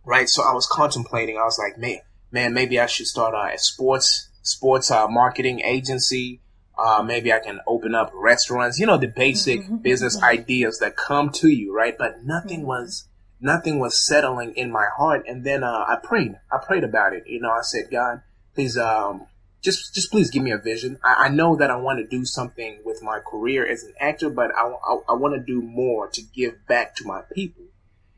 [0.03, 0.27] Right.
[0.27, 1.37] So I was contemplating.
[1.37, 1.99] I was like, man,
[2.33, 6.41] man, maybe I should start uh, a sports, sports, uh, marketing agency.
[6.77, 9.77] Uh, maybe I can open up restaurants, you know, the basic mm-hmm.
[9.77, 11.97] business ideas that come to you, right?
[11.97, 12.67] But nothing mm-hmm.
[12.67, 13.07] was,
[13.39, 15.23] nothing was settling in my heart.
[15.29, 17.23] And then, uh, I prayed, I prayed about it.
[17.25, 18.21] You know, I said, God,
[18.53, 19.27] please, um,
[19.67, 20.97] just just please give me a vision.
[21.03, 24.29] I, I, know that I want to do something with my career as an actor,
[24.29, 27.65] but I, I, I want to do more to give back to my people.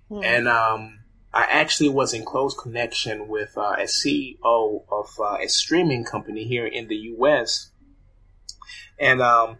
[0.09, 0.23] Hmm.
[0.23, 0.99] And um,
[1.33, 6.43] I actually was in close connection with uh, a CEO of uh, a streaming company
[6.43, 7.71] here in the U.S.
[8.99, 9.57] And um,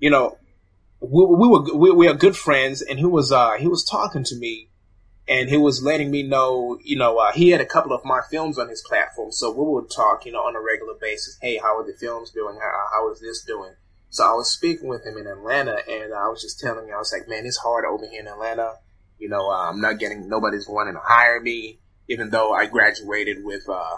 [0.00, 0.36] you know,
[1.00, 4.24] we, we were we, we, are good friends, and he was uh, he was talking
[4.24, 4.68] to me
[5.32, 8.20] and he was letting me know, you know, uh, he had a couple of my
[8.30, 11.38] films on his platform, so we would talk, you know, on a regular basis.
[11.40, 12.58] Hey, how are the films doing?
[12.60, 13.72] How, how is this doing?
[14.10, 16.98] So I was speaking with him in Atlanta, and I was just telling him, I
[16.98, 18.74] was like, man, it's hard over here in Atlanta.
[19.18, 21.78] You know, uh, I'm not getting, nobody's wanting to hire me,
[22.10, 23.96] even though I graduated with, uh,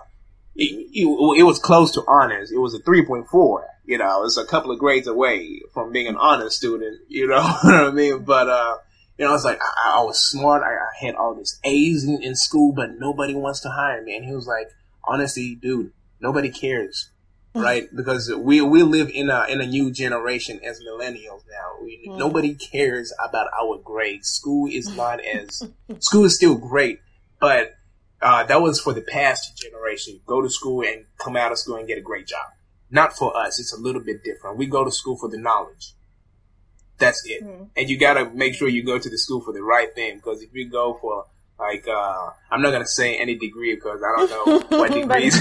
[0.54, 2.52] it, it, was close to honors.
[2.52, 3.64] It was a 3.4.
[3.86, 7.00] You know, it's a couple of grades away from being an honors student.
[7.08, 8.22] You know what I mean?
[8.22, 8.76] But, uh,
[9.18, 10.62] you know, I was like, I, I was smart.
[10.62, 14.16] I, I, had all these A's in, in, school, but nobody wants to hire me.
[14.16, 14.70] And he was like,
[15.07, 17.11] honestly, dude, nobody cares,
[17.55, 17.88] right?
[17.94, 21.83] Because we we live in a in a new generation as millennials now.
[21.83, 22.18] We, mm.
[22.18, 24.29] Nobody cares about our grades.
[24.29, 25.62] School is not as
[26.00, 27.00] school is still great,
[27.40, 27.74] but
[28.20, 30.20] uh, that was for the past generation.
[30.27, 32.46] Go to school and come out of school and get a great job.
[32.90, 33.61] Not for us.
[33.61, 34.57] It's a little bit different.
[34.57, 35.94] We go to school for the knowledge.
[36.98, 37.42] That's it.
[37.42, 37.64] Mm-hmm.
[37.76, 40.42] And you gotta make sure you go to the school for the right thing because
[40.42, 41.26] if you go for
[41.59, 45.35] like uh, I'm not gonna say any degree because I don't know what degrees.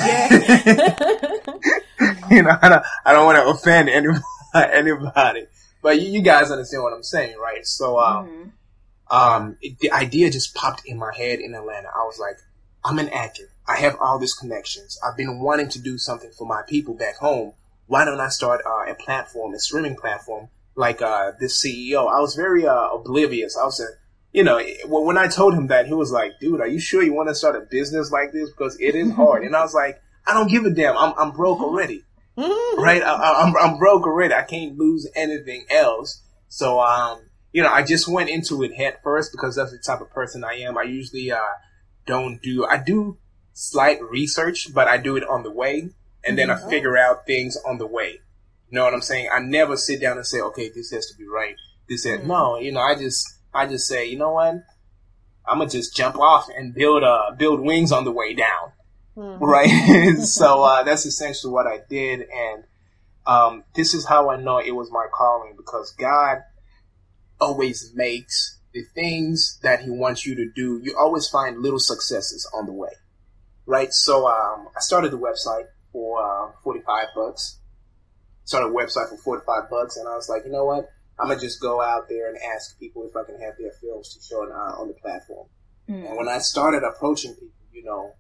[2.32, 4.22] you know, I don't, I don't want to offend anybody,
[4.56, 5.48] anybody,
[5.82, 7.66] but you, you, guys understand what I'm saying, right?
[7.66, 9.16] So, um, mm-hmm.
[9.16, 11.90] um, it, the idea just popped in my head in Atlanta.
[11.94, 12.38] I was like,
[12.86, 13.50] I'm an actor.
[13.68, 15.00] I have all these connections.
[15.06, 17.54] I've been wanting to do something for my people back home.
[17.88, 22.08] Why don't I start uh, a platform, a streaming platform like uh, this CEO.
[22.08, 23.58] I was very uh, oblivious.
[23.58, 23.96] I was, uh,
[24.32, 27.14] you know, when I told him that, he was like, "Dude, are you sure you
[27.14, 28.50] want to start a business like this?
[28.50, 30.98] Because it is hard." and I was like, "I don't give a damn.
[30.98, 32.04] I'm, I'm broke already,
[32.38, 33.02] right?
[33.04, 34.34] I, am I'm, I'm broke already.
[34.34, 38.98] I can't lose anything else." So, um, you know, I just went into it head
[39.04, 40.78] first because that's the type of person I am.
[40.78, 41.40] I usually uh,
[42.06, 42.66] don't do.
[42.66, 43.18] I do
[43.54, 45.90] slight research, but I do it on the way,
[46.24, 46.70] and then I mm-hmm.
[46.70, 48.20] figure out things on the way.
[48.74, 49.30] Know what I'm saying?
[49.32, 51.56] I never sit down and say, okay, this has to be right.
[51.88, 52.28] This has, mm-hmm.
[52.28, 54.56] no, you know, I just, I just say, you know what?
[55.46, 58.72] I'm gonna just jump off and build, uh, build wings on the way down.
[59.16, 59.44] Mm-hmm.
[59.44, 60.18] Right?
[60.24, 62.22] so, uh, that's essentially what I did.
[62.22, 62.64] And,
[63.28, 66.40] um, this is how I know it was my calling because God
[67.40, 70.82] always makes the things that he wants you to do.
[70.82, 72.94] You always find little successes on the way.
[73.68, 73.94] Right?
[73.94, 77.60] So, um, I started the website for, uh, 45 bucks
[78.46, 80.90] started a website for four to five bucks, and I was like, you know what?
[81.20, 84.16] I'm gonna just go out there and ask people if I can have their films
[84.16, 85.48] to show on, uh, on the platform.
[85.90, 86.08] Mm.
[86.08, 88.14] And when I started approaching people, you know,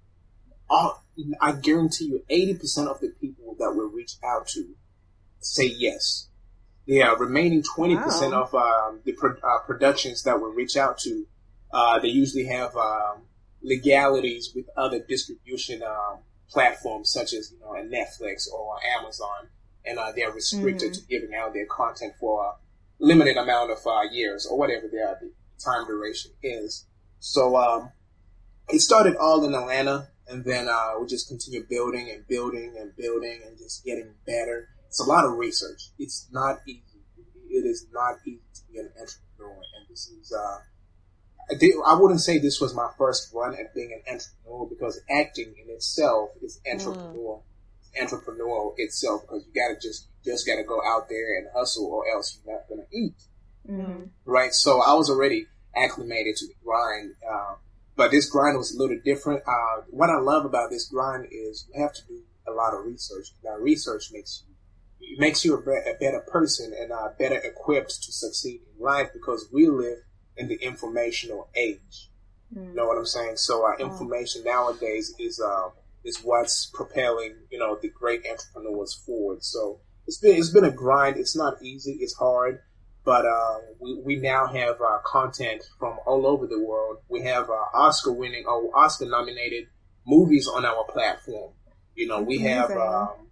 [0.69, 1.03] all,
[1.41, 4.75] I guarantee you, 80% of the people that we reach out to
[5.39, 6.29] say yes.
[6.85, 8.43] The uh, remaining 20% wow.
[8.43, 11.25] of um, the pro- uh, productions that we reach out to,
[11.71, 13.23] uh, they usually have um,
[13.61, 19.47] legalities with other distribution um, platforms such as you know a Netflix or Amazon
[19.85, 21.01] and uh, they're restricted mm-hmm.
[21.01, 22.53] to giving out their content for a
[22.99, 25.31] limited amount of uh, years or whatever their the
[25.63, 26.85] time duration is.
[27.19, 27.91] So um,
[28.69, 32.95] it started all in Atlanta, and then uh, we just continue building and building and
[32.95, 34.69] building and just getting better.
[34.87, 35.89] It's a lot of research.
[35.97, 36.81] It's not easy.
[37.49, 40.33] It is not easy to be an entrepreneur, and this is.
[40.33, 40.59] Uh,
[41.85, 45.69] I wouldn't say this was my first run at being an entrepreneur because acting in
[45.73, 46.73] itself is mm.
[46.73, 47.37] entrepreneur.
[47.37, 47.43] Mm
[47.99, 52.39] entrepreneurial itself because you gotta just just gotta go out there and hustle or else
[52.45, 53.15] you're not gonna eat.
[53.69, 54.03] Mm-hmm.
[54.25, 54.53] Right.
[54.53, 57.55] So I was already acclimated to the grind, uh,
[57.95, 59.43] but this grind was a little different.
[59.47, 62.85] Uh, what I love about this grind is you have to do a lot of
[62.85, 63.27] research.
[63.43, 64.53] Now, research makes you
[65.17, 69.09] makes you a, be- a better person and uh, better equipped to succeed in life
[69.13, 69.99] because we live
[70.37, 72.09] in the informational age.
[72.55, 72.69] Mm.
[72.69, 73.37] You know what I'm saying?
[73.37, 75.69] So uh, information nowadays is uh,
[76.03, 79.43] is what's propelling you know the great entrepreneurs forward.
[79.43, 81.17] So it's been it's been a grind.
[81.17, 81.97] It's not easy.
[81.99, 82.59] It's hard.
[83.05, 86.99] But uh, we, we now have uh, content from all over the world.
[87.09, 89.67] We have uh, Oscar winning or Oscar nominated
[90.07, 91.51] movies on our platform.
[91.95, 93.27] You know, we have um,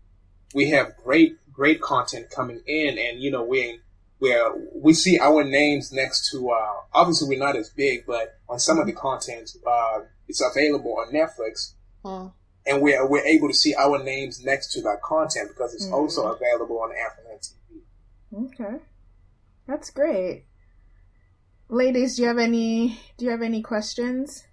[0.54, 3.80] we have great great content coming in, and you know we
[4.20, 6.50] where we see our names next to.
[6.50, 10.98] Uh, obviously, we're not as big, but on some of the content, uh, it's available
[11.00, 11.74] on Netflix,
[12.66, 15.94] and we're we're able to see our names next to that content because it's mm
[15.94, 17.54] also available on Afroland
[18.34, 18.46] TV.
[18.46, 18.84] Okay.
[19.68, 20.46] That's great.
[21.70, 24.46] Ladies, do you have any do you have any questions?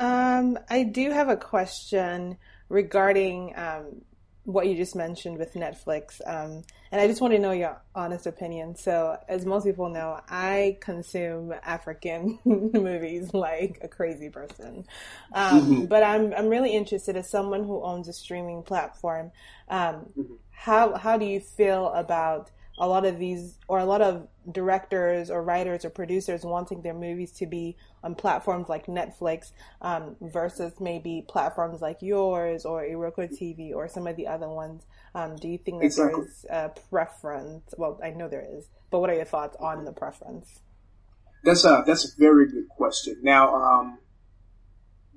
[0.00, 4.02] Um, I do have a question regarding um,
[4.44, 6.20] what you just mentioned with Netflix.
[6.26, 8.74] Um, and I just want to know your honest opinion.
[8.76, 14.84] So, as most people know, I consume African movies like a crazy person.
[15.32, 15.84] Um, mm-hmm.
[15.92, 19.30] But I'm, I'm really interested as someone who owns a streaming platform.
[19.68, 20.34] Um, mm-hmm.
[20.50, 25.30] How, how do you feel about a lot of these or a lot of directors
[25.30, 30.72] or writers or producers wanting their movies to be on platforms like Netflix um, versus
[30.80, 34.84] maybe platforms like yours or Iroko TV or some of the other ones.
[35.14, 36.24] Um, do you think that exactly.
[36.24, 37.74] there's a preference?
[37.76, 40.60] Well, I know there is, but what are your thoughts on the preference?
[41.44, 43.18] That's a that's a very good question.
[43.22, 43.98] Now, um,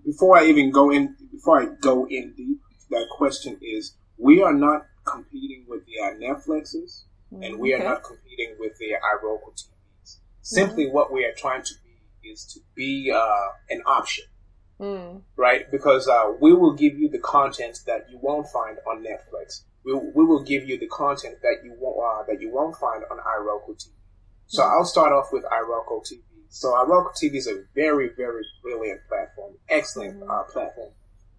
[0.03, 4.53] before I even go in, before I go in deep, that question is: we are
[4.53, 7.83] not competing with the uh, Netflixes and we okay.
[7.83, 10.17] are not competing with the Iroko TVs.
[10.41, 10.93] Simply, mm-hmm.
[10.93, 14.25] what we are trying to be is to be uh, an option,
[14.79, 15.21] mm.
[15.35, 15.69] right?
[15.71, 19.61] Because uh, we will give you the content that you won't find on Netflix.
[19.83, 23.03] We, we will give you the content that you won't uh, that you won't find
[23.11, 23.91] on Iroko TV.
[24.47, 24.71] So mm-hmm.
[24.71, 26.21] I'll start off with Iroko TV.
[26.49, 30.29] So Iroko TV is a very very brilliant platform, excellent mm-hmm.
[30.29, 30.91] Uh, platform,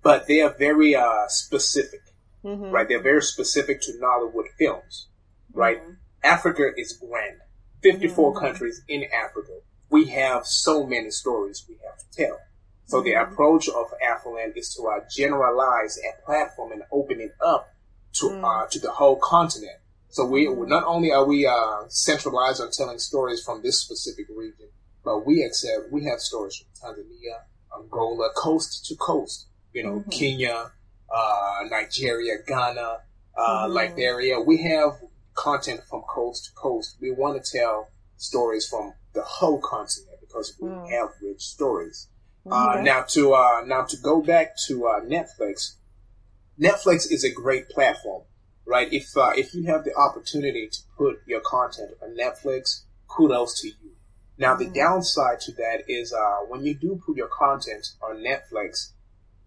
[0.02, 2.02] but they are very uh, specific,
[2.44, 2.70] mm-hmm.
[2.70, 2.88] right?
[2.88, 5.08] They're very specific to Nollywood films
[5.56, 5.82] right?
[5.82, 5.92] Mm-hmm.
[6.22, 7.38] Africa is grand.
[7.82, 8.44] 54 mm-hmm.
[8.44, 9.60] countries in Africa.
[9.90, 12.38] We have so many stories we have to tell.
[12.86, 13.32] So the mm-hmm.
[13.32, 17.72] approach of Afroland is to uh, generalize a platform and open it up
[18.14, 19.78] to uh, to the whole continent.
[20.08, 20.68] So we mm-hmm.
[20.68, 24.68] not only are we uh, centralized on telling stories from this specific region,
[25.04, 27.42] but we accept we have stories from Tanzania,
[27.76, 29.46] Angola, coast to coast.
[29.72, 30.10] You know, mm-hmm.
[30.10, 30.72] Kenya,
[31.14, 32.98] uh, Nigeria, Ghana,
[33.36, 33.72] uh, mm-hmm.
[33.72, 34.40] Liberia.
[34.40, 34.92] We have
[35.36, 36.96] content from coast to coast.
[37.00, 40.90] We want to tell stories from the whole continent because we mm.
[40.90, 42.08] have rich stories.
[42.50, 45.74] Uh, now to uh, now to go back to uh, Netflix.
[46.60, 48.22] Netflix is a great platform,
[48.64, 48.92] right?
[48.92, 53.68] If uh, if you have the opportunity to put your content on Netflix, kudos to
[53.68, 53.96] you.
[54.38, 54.58] Now mm.
[54.60, 58.92] the downside to that is uh, when you do put your content on Netflix,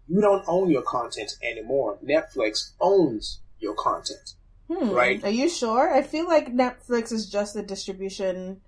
[0.06, 1.98] you don't own your content anymore.
[2.04, 4.34] Netflix owns your content.
[4.70, 4.90] Hmm.
[4.90, 5.22] Right?
[5.24, 5.92] Are you sure?
[5.92, 8.60] I feel like Netflix is just a distribution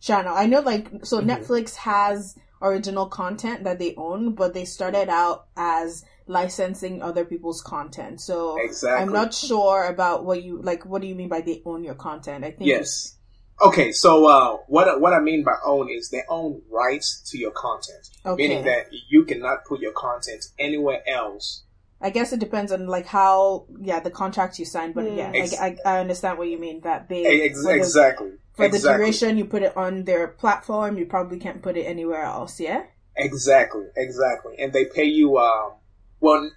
[0.00, 0.34] channel.
[0.36, 1.30] I know, like, so mm-hmm.
[1.30, 7.62] Netflix has original content that they own, but they started out as licensing other people's
[7.62, 8.20] content.
[8.20, 9.02] So exactly.
[9.02, 10.86] I'm not sure about what you like.
[10.86, 12.44] What do you mean by they own your content?
[12.44, 13.16] I think yes.
[13.62, 17.50] Okay, so uh, what what I mean by own is they own rights to your
[17.50, 18.42] content, okay.
[18.42, 21.64] meaning that you cannot put your content anywhere else
[22.02, 25.16] I guess it depends on like how yeah the contracts you sign, but mm.
[25.16, 28.64] yeah, Ex- I, I, I understand what you mean that they Ex- for exactly for
[28.64, 28.92] exactly.
[28.92, 32.58] the duration you put it on their platform, you probably can't put it anywhere else.
[32.58, 32.84] Yeah,
[33.16, 35.36] exactly, exactly, and they pay you.
[35.36, 35.72] Um,
[36.20, 36.50] well,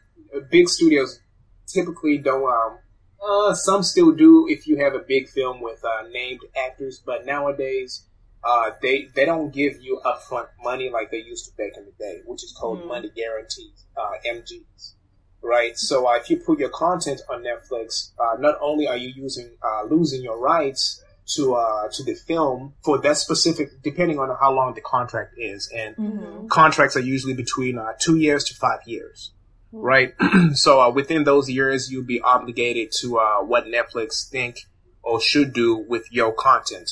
[0.50, 1.20] big studios
[1.68, 2.48] typically don't.
[2.48, 2.80] Um,
[3.26, 7.26] uh, some still do if you have a big film with uh, named actors, but
[7.26, 8.08] nowadays.
[8.46, 11.94] Uh, they they don't give you upfront money like they used to back in the
[11.98, 12.88] day, which is called mm.
[12.90, 14.96] money guarantees, uh, MGs
[15.44, 15.78] right?
[15.78, 19.52] So uh, if you put your content on Netflix, uh, not only are you using
[19.64, 21.04] uh, losing your rights
[21.36, 25.72] to uh, to the film for that specific, depending on how long the contract is,
[25.76, 26.48] and mm-hmm.
[26.48, 29.32] contracts are usually between uh, two years to five years,
[29.74, 29.86] mm-hmm.
[29.86, 30.14] right?
[30.54, 34.58] so uh, within those years, you'll be obligated to what Netflix think
[35.02, 36.90] or should do with your content,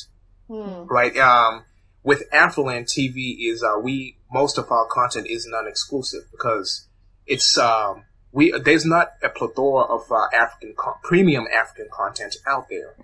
[0.49, 0.86] mm.
[0.89, 1.15] right?
[1.15, 1.63] Um,
[2.03, 6.88] with Afroland TV is we most of our content is non-exclusive because
[7.25, 10.73] it's um, we there's not a plethora of uh, African
[11.03, 12.95] premium African content out there,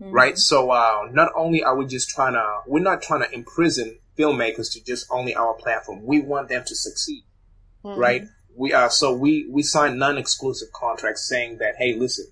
[0.00, 0.12] mm-hmm.
[0.12, 0.38] right?
[0.38, 4.72] So uh, not only are we just trying to, we're not trying to imprison filmmakers
[4.72, 6.04] to just only our platform.
[6.04, 7.24] We want them to succeed,
[7.84, 7.98] mm-hmm.
[7.98, 8.24] right?
[8.56, 12.26] We are uh, so we we sign non-exclusive contracts saying that hey, listen,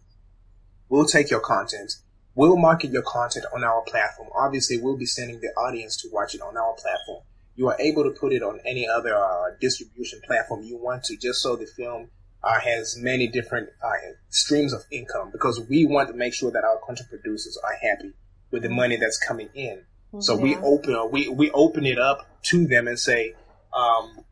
[0.89, 1.93] we'll take your content.
[2.37, 4.29] We'll market your content on our platform.
[4.35, 7.23] Obviously, we'll be sending the audience to watch it on our platform.
[7.57, 11.17] you are able to put it on any other uh, distribution platform you want to,
[11.17, 12.11] just so the film
[12.45, 13.91] uh, has many different uh,
[14.29, 15.31] streams of income.
[15.33, 18.13] Because we want to make sure that our content producers are happy
[18.51, 19.85] with the money that's coming in.
[20.21, 23.35] So we open we we open it up to them and say,
[23.75, 24.25] um,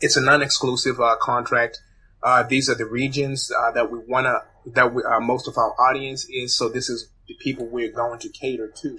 [0.00, 1.80] it's a non-exclusive uh, contract.
[2.22, 5.56] Uh, these are the regions uh, that we want to that we, uh, most of
[5.56, 6.54] our audience is.
[6.54, 8.98] So this is the people we're going to cater to.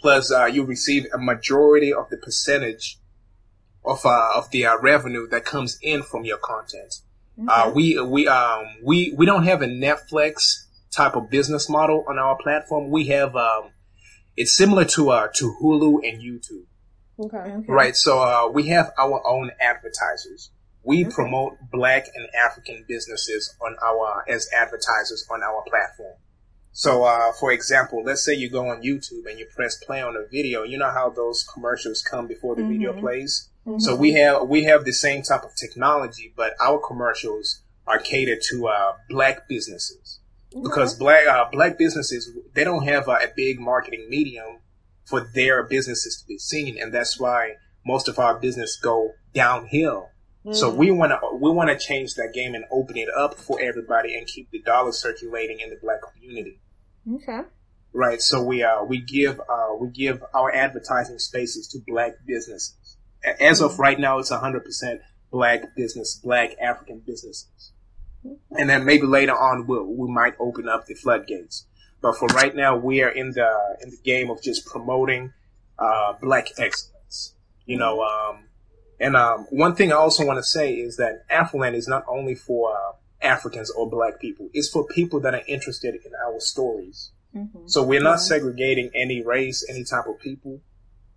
[0.00, 2.98] Plus, uh, you receive a majority of the percentage
[3.84, 6.94] of uh, of the revenue that comes in from your content.
[7.48, 7.72] Okay.
[7.72, 12.36] we we um we we don't have a Netflix type of business model on our
[12.36, 12.90] platform.
[12.90, 13.70] We have um,
[14.36, 16.66] it's similar to uh to Hulu and YouTube.
[17.18, 17.36] Okay.
[17.36, 17.72] okay.
[17.72, 17.96] Right.
[17.96, 20.50] So uh, we have our own advertisers.
[20.82, 21.14] We okay.
[21.14, 26.14] promote Black and African businesses on our as advertisers on our platform.
[26.72, 30.16] So, uh, for example, let's say you go on YouTube and you press play on
[30.16, 30.62] a video.
[30.62, 32.70] You know how those commercials come before the mm-hmm.
[32.70, 33.49] video plays.
[33.66, 33.78] Mm-hmm.
[33.80, 38.38] So we have we have the same type of technology, but our commercials are catered
[38.50, 40.20] to uh, black businesses
[40.62, 44.58] because black uh, black businesses they don't have uh, a big marketing medium
[45.04, 47.54] for their businesses to be seen, and that's why
[47.84, 50.10] most of our business go downhill.
[50.44, 50.54] Mm.
[50.54, 53.60] So we want to we want to change that game and open it up for
[53.60, 56.60] everybody and keep the dollar circulating in the black community.
[57.14, 57.40] Okay.
[57.92, 58.20] Right.
[58.22, 62.76] So we uh we give uh we give our advertising spaces to black businesses.
[63.40, 65.00] As of right now, it's hundred percent
[65.30, 67.72] black business, black African businesses
[68.50, 71.66] and then maybe later on we'll, we might open up the floodgates.
[72.02, 75.32] But for right now, we are in the in the game of just promoting
[75.78, 77.34] uh, black excellence.
[77.66, 78.48] You know, um,
[78.98, 82.34] and um, one thing I also want to say is that Afroland is not only
[82.34, 87.12] for uh, Africans or black people; it's for people that are interested in our stories.
[87.36, 87.66] Mm-hmm.
[87.66, 90.62] So we're not segregating any race, any type of people,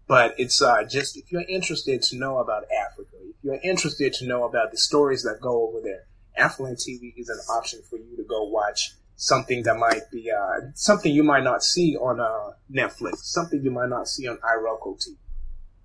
[0.08, 4.28] but it's uh, just if you're interested to know about Africa, if you're interested to
[4.28, 6.04] know about the stories that go over there,
[6.38, 10.72] Afroland TV is an option for you to go watch something that might be uh,
[10.74, 14.98] something you might not see on uh, Netflix, something you might not see on Iroko
[14.98, 15.16] TV.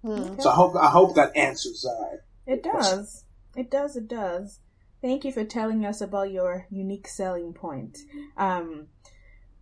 [0.03, 0.41] Hmm.
[0.41, 1.85] So I hope I hope that answers.
[1.85, 2.17] Uh,
[2.47, 3.25] it does.
[3.57, 3.97] It does.
[3.97, 4.61] It does.
[5.01, 7.99] Thank you for telling us about your unique selling point.
[8.37, 8.89] Um,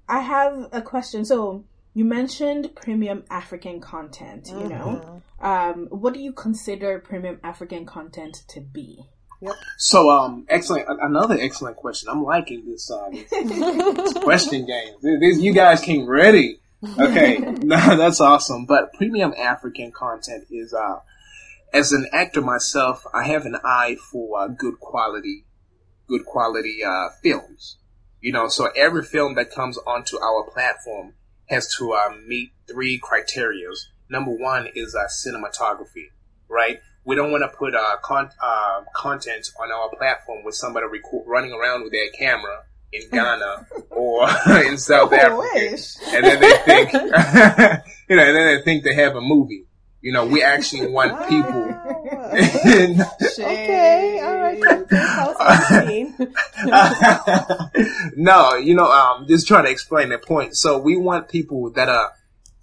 [0.09, 1.25] I have a question.
[1.25, 1.65] So
[1.97, 4.49] you mentioned premium African content.
[4.49, 4.68] You mm-hmm.
[4.68, 9.01] know, um, what do you consider premium African content to be?
[9.40, 9.55] Yep.
[9.78, 10.86] So, um, excellent.
[10.90, 12.11] Another excellent question.
[12.11, 14.92] I'm liking this, uh, this question game.
[15.01, 16.61] This, you guys came ready.
[17.01, 18.66] Okay, no, that's awesome.
[18.66, 20.99] But premium African content is, uh,
[21.72, 25.47] as an actor myself, I have an eye for uh, good quality,
[26.09, 27.78] good quality uh, films.
[28.20, 31.14] You know, so every film that comes onto our platform
[31.47, 33.86] has to uh, meet three criterias.
[34.09, 36.11] Number one is uh, cinematography,
[36.49, 36.80] right?
[37.07, 40.86] we don't want to put uh, con- uh, content on our platform with somebody
[41.24, 44.28] running around with their camera in Ghana or
[44.66, 45.78] in South Africa,
[46.09, 46.92] and then they think,
[48.11, 49.66] you know, and then they think they have a movie.
[50.07, 51.51] You know, we actually want people.
[53.41, 54.63] okay, all right,
[58.17, 60.57] no, you know, um, just trying to explain the point.
[60.57, 62.13] So we want people that are,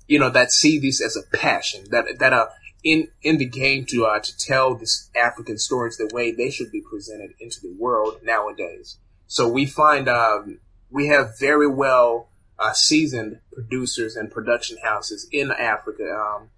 [0.07, 2.49] you know, that see this as a passion, that that are
[2.81, 6.71] in in the game to uh, to tell this African stories the way they should
[6.71, 8.99] be presented into the world nowadays.
[9.27, 15.51] So we find um, we have very well uh, seasoned producers and production houses in
[15.51, 16.09] Africa.
[16.09, 16.51] Um,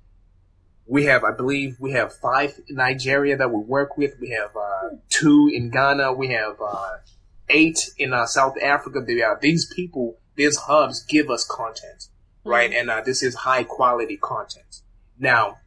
[0.87, 4.15] we have, I believe, we have five in Nigeria that we work with.
[4.19, 6.13] We have uh, two in Ghana.
[6.13, 6.97] We have uh,
[7.49, 9.01] eight in uh, South Africa.
[9.05, 12.09] They, these people, these hubs give us content,
[12.43, 12.69] right?
[12.69, 12.79] Mm-hmm.
[12.79, 14.81] And uh, this is high quality content.
[15.17, 15.59] Now,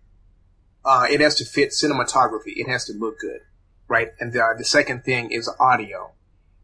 [0.85, 2.55] uh, it has to fit cinematography.
[2.57, 3.41] It has to look good,
[3.89, 4.13] right?
[4.21, 6.13] And the, the second thing is audio.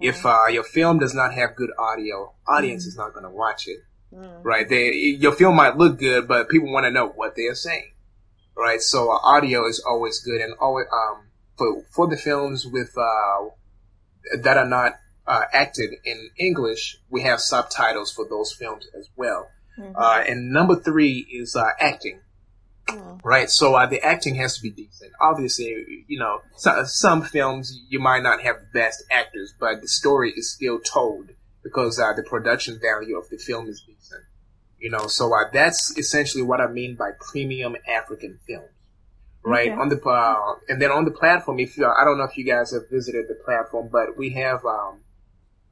[0.00, 0.46] If mm.
[0.46, 2.88] uh, your film does not have good audio, audience mm.
[2.88, 3.80] is not going to watch it,
[4.14, 4.44] mm.
[4.44, 4.68] right?
[4.68, 7.92] They, your film might look good, but people want to know what they are saying,
[8.56, 8.80] right?
[8.80, 11.26] So uh, audio is always good, and always um,
[11.56, 13.48] for for the films with uh,
[14.38, 14.94] that are not
[15.26, 19.48] uh, acted in English, we have subtitles for those films as well.
[19.78, 19.96] Mm-hmm.
[19.96, 22.20] Uh, and number three is uh, acting.
[22.88, 23.20] Mm.
[23.24, 25.12] Right, so uh, the acting has to be decent.
[25.18, 29.88] Obviously, you know, so, some films you might not have the best actors, but the
[29.88, 31.30] story is still told
[31.62, 34.23] because uh, the production value of the film is decent.
[34.84, 38.68] You know, so uh, that's essentially what I mean by premium African films.
[39.46, 39.80] Right okay.
[39.80, 42.44] on the uh, and then on the platform, if you I don't know if you
[42.44, 45.00] guys have visited the platform, but we have um,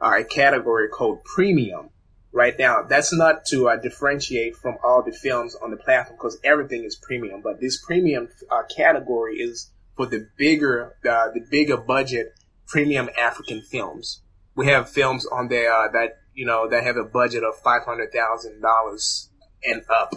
[0.01, 1.89] a category called premium,
[2.33, 2.83] right now.
[2.83, 6.97] That's not to uh, differentiate from all the films on the platform because everything is
[6.97, 7.43] premium.
[7.43, 12.35] But this premium uh, category is for the bigger, uh, the bigger budget
[12.67, 14.23] premium African films.
[14.55, 17.85] We have films on there uh, that you know that have a budget of five
[17.85, 19.31] hundred thousand dollars
[19.65, 20.15] and up.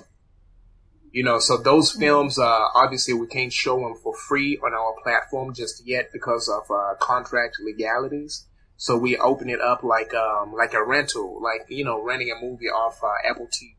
[1.11, 2.01] You know, so those mm-hmm.
[2.01, 6.49] films, uh, obviously we can't show them for free on our platform just yet because
[6.49, 8.47] of uh, contract legalities.
[8.78, 12.41] So we open it up like um, like a rental, like you know, renting a
[12.41, 13.76] movie off uh, Apple TV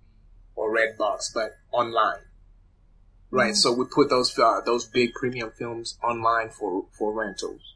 [0.55, 2.21] or Redbox, but online.
[3.31, 3.51] Right.
[3.51, 3.55] Mm-hmm.
[3.55, 7.75] So we put those uh, those big premium films online for for rentals.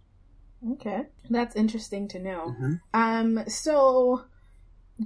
[0.73, 2.55] Okay, that's interesting to know.
[2.59, 2.75] Mm-hmm.
[2.95, 4.25] Um, so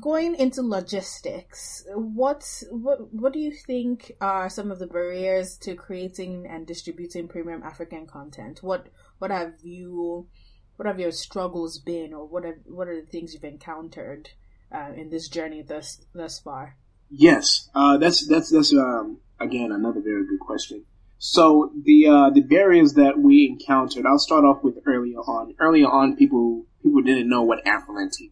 [0.01, 5.74] going into logistics, what's what what do you think are some of the barriers to
[5.74, 8.62] creating and distributing premium African content?
[8.62, 8.88] What
[9.18, 10.28] what have you
[10.76, 14.30] what have your struggles been, or what are what are the things you've encountered
[14.72, 16.76] uh, in this journey thus thus far?
[17.11, 20.84] Yes, uh, that's that's that's um, again another very good question.
[21.18, 25.55] So the uh, the barriers that we encountered, I'll start off with earlier on.
[25.61, 28.30] Earlier on, people people didn't know what is,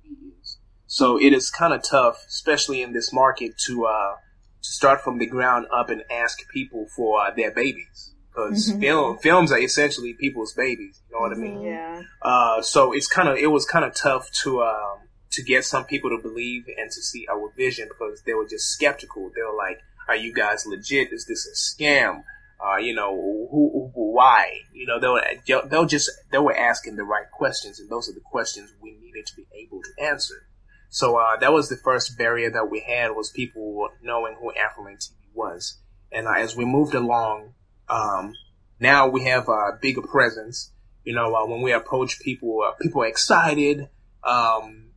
[0.93, 4.17] so it is kind of tough, especially in this market, to uh,
[4.61, 8.81] to start from the ground up and ask people for uh, their babies because mm-hmm.
[8.81, 11.01] film, films are essentially people's babies.
[11.09, 11.61] You know what I mean?
[11.61, 11.65] Mm-hmm.
[11.65, 12.03] Yeah.
[12.21, 14.99] Uh, so it's kind of it was kind of tough to um,
[15.31, 18.69] to get some people to believe and to see our vision because they were just
[18.69, 19.31] skeptical.
[19.35, 19.81] They were like,
[20.11, 21.11] "Are you guys legit?
[21.11, 22.25] Is this a scam?"
[22.63, 23.17] Uh, you know,
[23.51, 24.59] who, who, why?
[24.75, 28.21] You know, they'll they'll just they were asking the right questions, and those are the
[28.21, 30.47] questions we needed to be able to answer.
[30.93, 34.99] So uh, that was the first barrier that we had was people knowing who Afroland
[34.99, 35.79] TV was.
[36.13, 37.55] And uh, as we moved along,
[37.89, 38.35] um,
[38.79, 40.71] now we have a bigger presence.
[41.03, 43.89] You know, uh, when we approach people, uh, people are excited.
[44.23, 44.91] Um,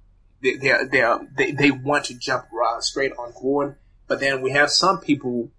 [0.43, 3.77] they, they're, they're, they, they want to jump uh, straight on board.
[4.09, 5.49] But then we have some people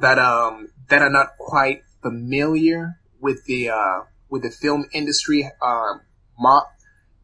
[0.00, 4.00] that, um, that are not quite familiar with the, uh,
[4.30, 6.00] with the film industry, um,
[6.38, 6.64] mo-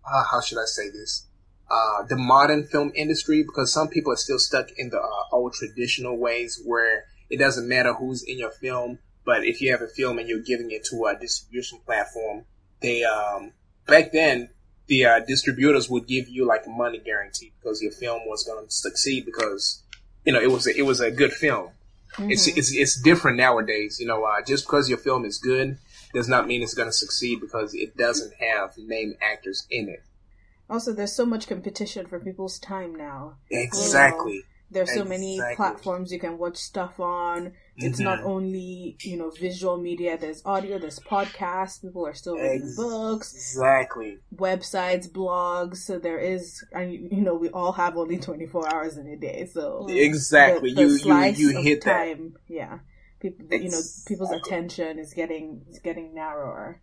[0.04, 1.24] how should I say this?
[1.70, 5.52] Uh, the modern film industry, because some people are still stuck in the uh, old
[5.52, 8.98] traditional ways where it doesn't matter who's in your film.
[9.24, 12.44] But if you have a film and you're giving it to a distribution platform,
[12.80, 13.52] they um,
[13.86, 14.48] back then
[14.86, 18.64] the uh, distributors would give you like a money guarantee because your film was going
[18.64, 19.82] to succeed because
[20.24, 21.70] you know it was a, it was a good film.
[22.14, 22.30] Mm-hmm.
[22.30, 23.98] It's, it's it's different nowadays.
[24.00, 25.76] You know, uh, just because your film is good
[26.14, 30.02] does not mean it's going to succeed because it doesn't have name actors in it.
[30.70, 33.36] Also, there's so much competition for people's time now.
[33.50, 34.32] Exactly.
[34.32, 35.38] You know, there's so exactly.
[35.38, 37.52] many platforms you can watch stuff on.
[37.76, 38.04] It's mm-hmm.
[38.04, 42.76] not only, you know, visual media, there's audio, there's podcasts, people are still reading Ex-
[42.76, 43.32] books.
[43.32, 44.18] Exactly.
[44.34, 45.78] Websites, blogs.
[45.78, 49.48] So there is, and you know, we all have only 24 hours in a day.
[49.50, 50.74] So exactly.
[50.74, 52.54] The, the you, you, you hit time, that.
[52.54, 52.78] Yeah.
[53.20, 53.64] People, exactly.
[53.64, 56.82] you know, people's attention is getting, is getting narrower.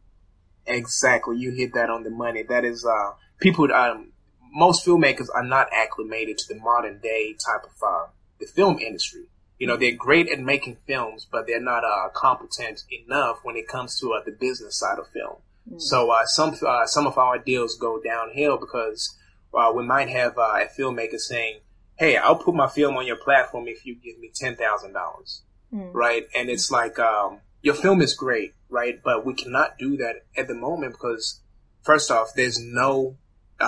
[0.65, 1.37] Exactly.
[1.37, 2.41] You hit that on the money.
[2.41, 4.11] That is, uh, people, um,
[4.51, 8.07] most filmmakers are not acclimated to the modern day type of, uh,
[8.39, 9.25] the film industry.
[9.59, 13.67] You know, they're great at making films, but they're not uh, competent enough when it
[13.67, 15.37] comes to uh, the business side of film.
[15.71, 15.81] Mm.
[15.81, 19.17] So uh, some uh, some of our deals go downhill because
[19.53, 21.59] uh, we might have uh, a filmmaker saying,
[21.97, 24.95] "Hey, I'll put my film on your platform if you give me ten thousand mm.
[24.95, 29.01] dollars." Right, and it's like um, your film is great, right?
[29.03, 31.41] But we cannot do that at the moment because
[31.81, 33.17] first off, there's no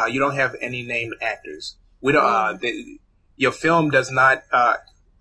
[0.09, 1.77] you don't have any named actors.
[2.01, 2.23] We don't.
[2.23, 2.59] Mm.
[2.59, 2.99] The,
[3.35, 4.43] your film does not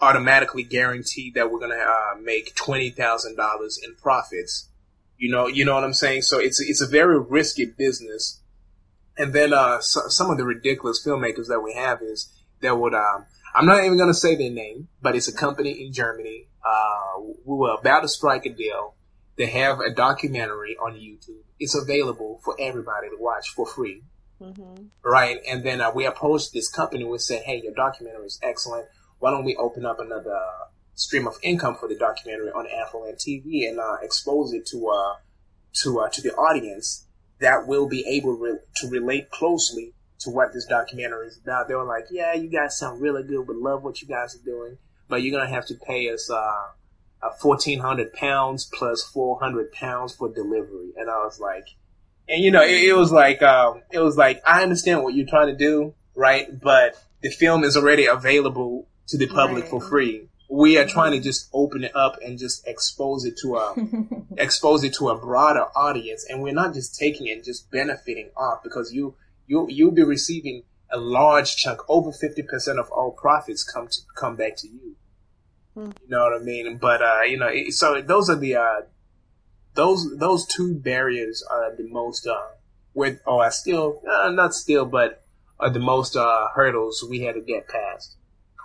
[0.01, 4.69] automatically guarantee that we're to uh, make twenty thousand dollars in profits.
[5.19, 6.23] You know, you know what I'm saying.
[6.23, 8.41] So it's it's a very risky business.
[9.19, 12.95] And then uh, so, some of the ridiculous filmmakers that we have is that would
[12.95, 16.49] um, I'm not even to say their name, but it's a company in Germany.
[16.63, 18.95] Uh, we were about to strike a deal.
[19.37, 21.43] They have a documentary on YouTube.
[21.59, 24.03] It's available for everybody to watch for free.
[24.41, 24.87] Mm-hmm.
[25.03, 25.39] Right.
[25.49, 27.05] And then uh, we approached this company.
[27.05, 28.87] We said, Hey, your documentary is excellent
[29.19, 30.39] why don't we open up another
[30.95, 35.17] stream of income for the documentary on Afroland TV and uh, expose it to uh,
[35.83, 37.07] to uh, to the audience
[37.41, 41.69] that will be able re- to relate closely to what this documentary is about.
[41.69, 43.47] They were like, "Yeah, you guys sound really good.
[43.47, 44.79] We love what you guys are doing,
[45.09, 50.15] but you're gonna have to pay us uh, fourteen hundred pounds plus four hundred pounds
[50.15, 51.69] for delivery." And I was like,
[52.29, 55.27] and you know, it, it was like, um, it was like, I understand what you're
[55.27, 56.49] trying to do, right?
[56.61, 59.71] But the film is already available to the public right.
[59.71, 60.29] for free.
[60.49, 63.75] We are trying to just open it up and just expose it to a
[64.37, 68.31] expose it to a broader audience, and we're not just taking it and just benefiting
[68.37, 69.17] off because you
[69.49, 70.63] you you'll be receiving
[70.93, 74.95] a large chunk, over fifty percent of all profits come to come back to you.
[75.75, 75.91] Hmm.
[76.03, 76.77] You know what I mean?
[76.77, 78.81] But uh, you know, so those are the uh,
[79.77, 82.41] those those two barriers are the most uh,
[82.95, 85.23] with oh I still uh, not still but
[85.61, 88.17] are the most uh, hurdles we had to get past.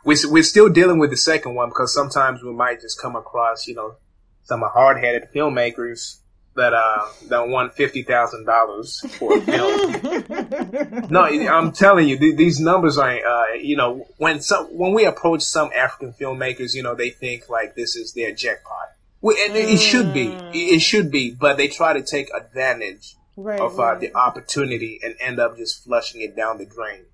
[0.04, 3.68] We we're still dealing with the second one because sometimes we might just come across
[3.68, 3.96] you know
[4.44, 6.18] some hard headed filmmakers
[6.56, 11.08] that uh that won fifty thousand dollars for a film.
[11.10, 15.06] no, I'm telling you, th- these numbers are uh you know when some when we
[15.06, 18.90] approach some African filmmakers, you know they think like this is their jackpot.
[19.22, 23.60] Well, it, it, should be, it should be, but they try to take advantage right,
[23.60, 24.00] of uh, right.
[24.00, 27.06] the opportunity and end up just flushing it down the drain.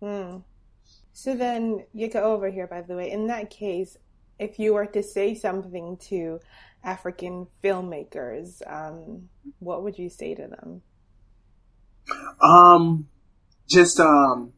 [0.00, 0.42] Mm.
[1.12, 3.96] So then, Yika over here, by the way, in that case,
[4.38, 6.40] if you were to say something to
[6.84, 10.82] African filmmakers, um, what would you say to them?
[12.40, 13.08] Um,
[13.66, 14.52] just um,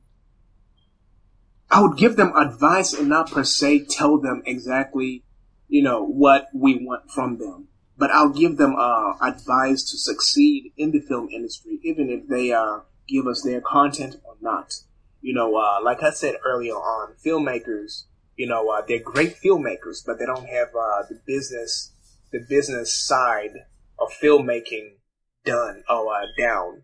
[1.70, 5.22] I would give them advice and not per se tell them exactly,
[5.68, 7.68] you know, what we want from them.
[7.96, 12.52] But I'll give them uh, advice to succeed in the film industry, even if they
[12.52, 14.74] uh, give us their content or not.
[15.20, 18.04] You know, uh, like I said earlier on, filmmakers,
[18.36, 21.92] you know, uh, they're great filmmakers, but they don't have uh, the business
[22.30, 23.54] the business side
[23.98, 24.92] of filmmaking
[25.44, 26.82] done or uh, down.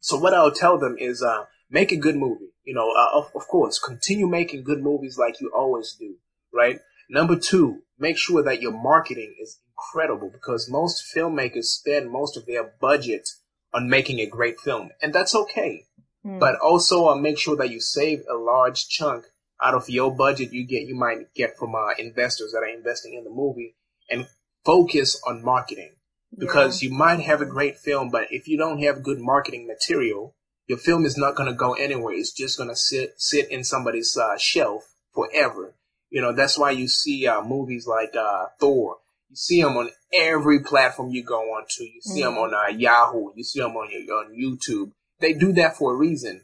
[0.00, 2.52] So what I'll tell them is, uh, make a good movie.
[2.64, 6.16] You know, uh, of, of course, continue making good movies like you always do,
[6.52, 6.80] right?
[7.08, 12.46] Number two, make sure that your marketing is incredible because most filmmakers spend most of
[12.46, 13.28] their budget
[13.72, 15.84] on making a great film, and that's okay.
[16.24, 16.40] Mm.
[16.40, 19.26] But also uh, make sure that you save a large chunk
[19.62, 23.14] out of your budget you get you might get from uh, investors that are investing
[23.14, 23.74] in the movie
[24.08, 24.28] and
[24.64, 25.92] focus on marketing
[26.36, 26.88] because yeah.
[26.88, 30.34] you might have a great film, but if you don't have good marketing material,
[30.66, 32.14] your film is not going to go anywhere.
[32.14, 35.74] It's just going to sit sit in somebody's uh, shelf forever.
[36.10, 38.98] You know that's why you see uh, movies like uh, Thor.
[39.30, 41.84] You see them on every platform you go on to.
[41.84, 42.34] You see mm-hmm.
[42.34, 43.32] them on uh, Yahoo.
[43.34, 44.92] You see them on your, on YouTube.
[45.20, 46.42] They do that for a reason.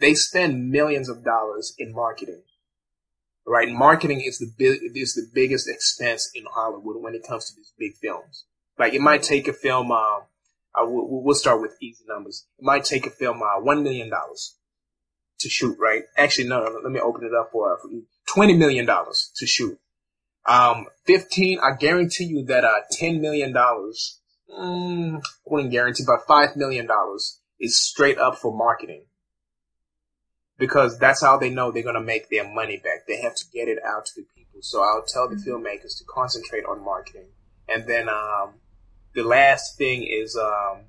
[0.00, 2.42] They spend millions of dollars in marketing
[3.46, 3.68] right?
[3.70, 7.72] Marketing is the big, is the biggest expense in Hollywood when it comes to these
[7.78, 8.44] big films.
[8.78, 10.20] Like it might take a film, uh,
[10.74, 12.46] I we'll start with easy numbers.
[12.58, 16.02] It might take a film, uh, $1 million to shoot, right?
[16.16, 17.88] Actually, no, no, let me open it up for, uh, for
[18.34, 19.78] $20 million to shoot.
[20.46, 26.88] Um, 15, I guarantee you that, uh, $10 million, mm, wouldn't guarantee, but $5 million
[27.58, 29.04] is straight up for marketing
[30.58, 33.06] because that's how they know they're going to make their money back.
[33.06, 34.60] They have to get it out to the people.
[34.62, 35.50] So I'll tell the mm-hmm.
[35.50, 37.28] filmmakers to concentrate on marketing.
[37.68, 38.54] And then um,
[39.14, 40.84] the last thing is um,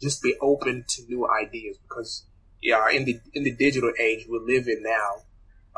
[0.00, 2.26] just be open to new ideas because
[2.62, 5.22] yeah, in the in the digital age we live in now,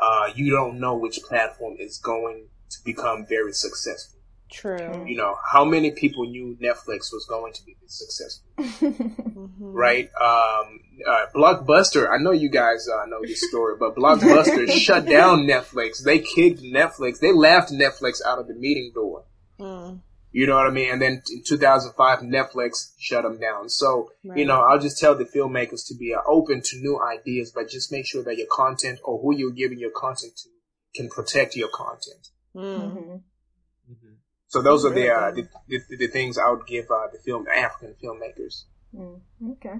[0.03, 4.19] uh, you don't know which platform is going to become very successful.
[4.51, 5.05] True.
[5.07, 8.47] You know, how many people knew Netflix was going to be successful?
[8.59, 9.47] mm-hmm.
[9.59, 10.11] Right?
[10.21, 15.47] Um, uh, Blockbuster, I know you guys uh, know this story, but Blockbuster shut down
[15.47, 16.03] Netflix.
[16.03, 17.19] They kicked Netflix.
[17.19, 19.23] They laughed Netflix out of the meeting door.
[19.59, 20.01] Mm.
[20.33, 20.91] You know what I mean?
[20.91, 23.69] And then in 2005, Netflix shut them down.
[23.69, 24.39] So, right.
[24.39, 27.69] you know, I'll just tell the filmmakers to be uh, open to new ideas, but
[27.69, 30.49] just make sure that your content or who you're giving your content to
[30.95, 32.29] can protect your content.
[32.55, 32.97] Mm-hmm.
[32.97, 34.13] Mm-hmm.
[34.47, 37.45] So those are the, uh, the, the, the things I would give uh, the film
[37.47, 38.63] African filmmakers.
[38.95, 39.21] Mm,
[39.51, 39.75] okay.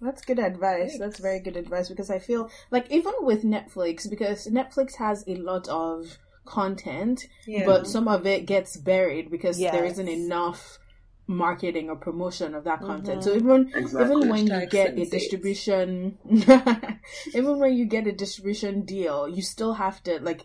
[0.00, 0.90] That's good advice.
[0.90, 0.98] Thanks.
[0.98, 5.36] That's very good advice because I feel like even with Netflix, because Netflix has a
[5.36, 7.64] lot of content, yeah.
[7.64, 9.72] but some of it gets buried because yes.
[9.72, 10.78] there isn't enough
[11.26, 13.20] marketing or promotion of that content.
[13.20, 13.30] Mm-hmm.
[13.30, 14.16] So even exactly.
[14.16, 16.18] even when you get a distribution,
[17.34, 20.44] even when you get a distribution deal, you still have to like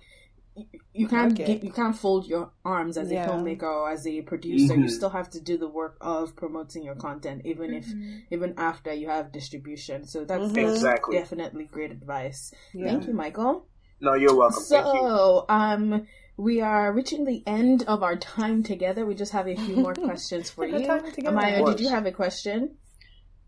[0.94, 1.46] you can't okay.
[1.46, 3.26] get, you can't fold your arms as yeah.
[3.26, 4.74] a filmmaker or as a producer.
[4.74, 4.84] Mm-hmm.
[4.84, 7.78] You still have to do the work of promoting your content, even mm-hmm.
[7.78, 10.06] if even after you have distribution.
[10.06, 10.58] So that's mm-hmm.
[10.58, 11.18] exactly.
[11.18, 12.52] definitely great advice.
[12.74, 12.88] Yeah.
[12.88, 13.68] Thank you, Michael.
[14.00, 14.64] No, you're welcome.
[14.64, 19.06] So, um, we are reaching the end of our time together.
[19.06, 20.88] We just have a few more questions for you.
[20.88, 22.76] Amaya, did you have a question?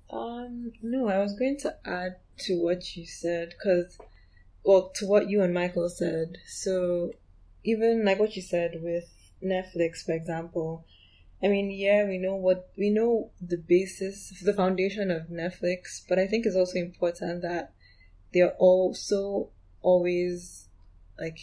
[0.10, 3.98] Um, no, I was going to add to what you said because
[4.64, 6.38] well, to what you and Michael said.
[6.48, 7.12] So,
[7.64, 9.06] even like what you said with
[9.44, 10.86] Netflix, for example,
[11.44, 16.20] I mean, yeah, we know what we know the basis, the foundation of Netflix, but
[16.20, 17.74] I think it's also important that
[18.34, 19.52] they're also
[19.82, 20.68] always
[21.20, 21.40] like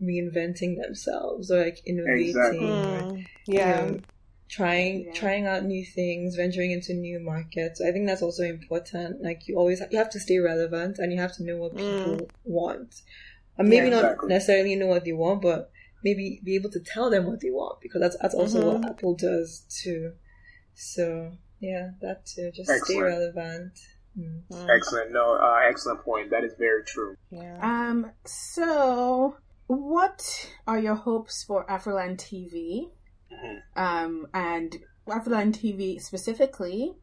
[0.00, 2.28] reinventing themselves or like innovating.
[2.28, 2.68] Exactly.
[2.68, 3.84] Mm, yeah.
[3.86, 4.00] You know,
[4.48, 5.12] trying Yeah.
[5.12, 7.80] trying out new things, venturing into new markets.
[7.80, 9.22] I think that's also important.
[9.22, 12.28] Like you always you have to stay relevant and you have to know what people
[12.44, 13.02] want.
[13.56, 15.70] And maybe Yeah, not necessarily know what they want, but
[16.02, 19.14] maybe be able to tell them what they want because that's that's also what Apple
[19.14, 20.12] does too.
[20.74, 22.50] So yeah, that too.
[22.52, 23.78] Just stay relevant.
[24.18, 24.42] Mm.
[24.68, 25.12] Excellent.
[25.12, 26.30] No, uh, excellent point.
[26.30, 27.16] That is very true.
[27.30, 27.58] Yeah.
[27.62, 29.36] Um, so
[29.66, 32.90] what are your hopes for Afroland TV?
[33.32, 33.60] Mhm.
[33.76, 36.94] Um, and Afroland TV specifically,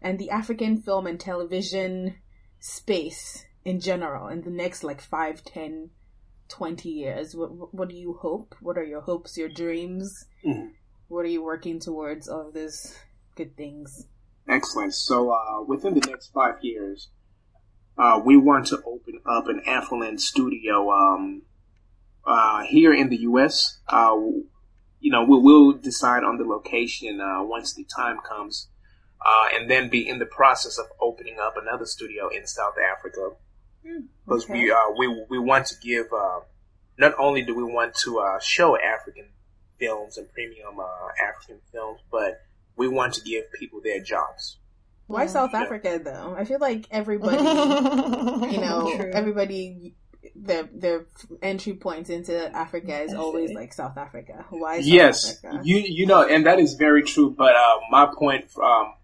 [0.00, 2.16] and the African film and television
[2.60, 5.90] space in general in the next like 5, 10,
[6.48, 7.34] 20 years?
[7.34, 8.54] What, what do you hope?
[8.60, 10.10] What are your hopes, your dreams?
[10.44, 10.72] Mhm.
[11.08, 12.28] What are you working towards?
[12.28, 12.98] All of these
[13.36, 14.06] good things.
[14.48, 14.94] Excellent.
[14.94, 17.08] So, uh, within the next five years,
[17.96, 21.42] uh, we want to open up an Afroland studio um,
[22.26, 23.78] uh, here in the U.S.
[23.88, 24.16] Uh,
[25.00, 28.68] you know, we will decide on the location uh, once the time comes,
[29.24, 33.30] uh, and then be in the process of opening up another studio in South Africa.
[34.26, 36.06] Because we uh, we we want to give.
[36.12, 36.40] Uh,
[36.96, 39.26] not only do we want to uh, show African
[39.78, 42.40] films and premium uh, African films, but
[42.76, 44.58] we want to give people their jobs.
[45.06, 45.62] Why South Yeah.
[45.62, 46.34] Africa though?
[46.36, 47.36] I feel like everybody
[48.54, 49.10] you know, True.
[49.12, 49.94] everybody
[50.34, 51.06] their their
[51.42, 54.46] entry points into Africa is always like South Africa.
[54.50, 55.60] Why South yes, Africa?
[55.64, 57.30] you you know, and that is very true.
[57.36, 58.94] But uh, my point, um,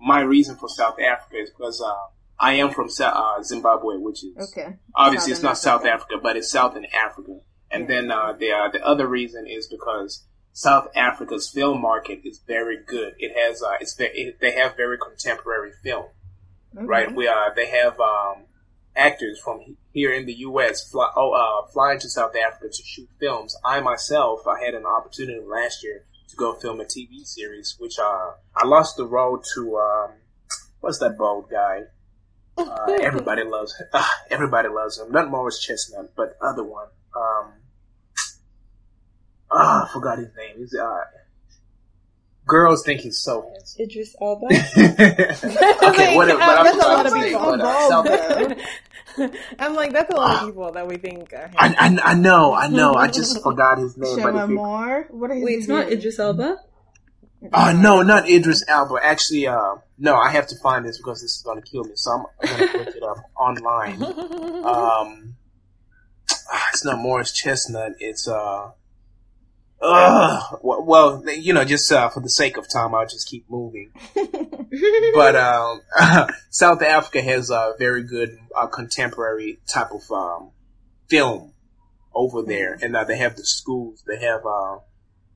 [0.00, 1.92] my reason for South Africa is because uh,
[2.38, 4.76] I am from uh, Zimbabwe, which is okay.
[4.94, 5.92] obviously it's Southern not South Africa.
[6.14, 7.38] Africa, but it's Southern Africa.
[7.70, 7.88] And Yeah.
[7.88, 12.76] then uh, the uh, the other reason is because South Africa's film market is very
[12.76, 13.14] good.
[13.18, 16.06] It has uh, it's ve- it, they have very contemporary film.
[16.76, 16.84] Okay.
[16.84, 17.14] right?
[17.14, 18.44] We uh, they have um,
[18.94, 20.88] actors from here in the U.S.
[20.90, 23.56] Fly, oh, uh, flying to South Africa to shoot films.
[23.64, 27.98] I myself, I had an opportunity last year to go film a TV series, which
[27.98, 30.10] uh, I lost the role to um,
[30.80, 31.84] what's that bald guy?
[32.54, 35.10] Uh, everybody loves uh, everybody loves him.
[35.10, 36.88] Not Morris Chestnut, but the other one.
[37.16, 37.52] Um,
[39.52, 40.56] ah, I forgot his name.
[40.58, 41.04] He's uh,
[42.46, 43.82] girls think he's so handsome.
[43.82, 44.46] Idris Elba.
[45.90, 46.38] okay, whatever.
[46.38, 47.56] But I'm that's a lot of sorry, people.
[47.58, 47.60] but,
[49.20, 49.28] uh,
[49.58, 52.54] I'm like, that's a lot of people that we think are I, I, I know,
[52.54, 52.94] I know.
[52.94, 54.18] I just forgot his name.
[54.18, 55.06] Shema if Moore.
[55.10, 55.92] What is Wait, his it's not?
[55.92, 56.58] Idris Elba.
[57.52, 58.96] uh, no, not Idris Elba.
[59.02, 61.92] Actually, uh, no, I have to find this because this is going to kill me.
[61.94, 64.02] So I'm, I'm going to look it up online.
[64.02, 65.34] Um,
[66.30, 67.92] ah, it's not Morris Chestnut.
[67.98, 68.70] It's uh,
[69.82, 73.90] uh, well, you know, just uh, for the sake of time, I'll just keep moving.
[75.14, 75.80] but um,
[76.50, 80.50] South Africa has a very good uh, contemporary type of um,
[81.08, 81.52] film
[82.14, 84.04] over there, and uh, they have the schools.
[84.06, 84.78] They have uh,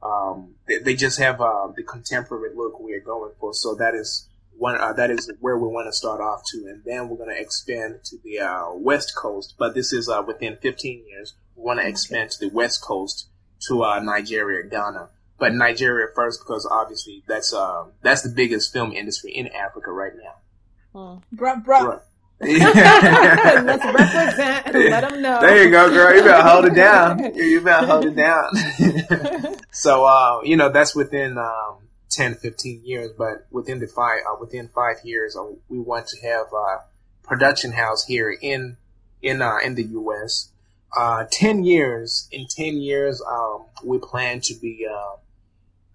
[0.07, 3.53] um, they, they just have uh, the contemporary look we are going for.
[3.53, 6.83] So that is one uh, that is where we want to start off to, and
[6.85, 9.55] then we're going to expand to the uh, West Coast.
[9.59, 11.35] But this is uh, within 15 years.
[11.57, 13.29] We want to expand to the West Coast
[13.69, 15.11] to uh, Nigeria, Ghana.
[15.39, 20.13] But Nigeria first because obviously that's uh, that's the biggest film industry in Africa right
[20.17, 21.23] now.
[21.35, 22.01] Bruh, bruh.
[22.41, 24.75] Let's represent.
[24.75, 25.41] Let them know.
[25.41, 26.15] There you go, girl.
[26.15, 27.35] You better hold it down.
[27.35, 29.57] You better hold it down.
[29.71, 34.37] so, uh, you know, that's within um, 10, 15 years, but within the five, uh,
[34.39, 36.85] within five years, uh, we want to have a
[37.27, 38.77] production house here in
[39.23, 40.51] in uh, in the U.S.
[40.97, 42.27] Uh, ten years.
[42.33, 45.17] In ten years, um, we plan to be uh,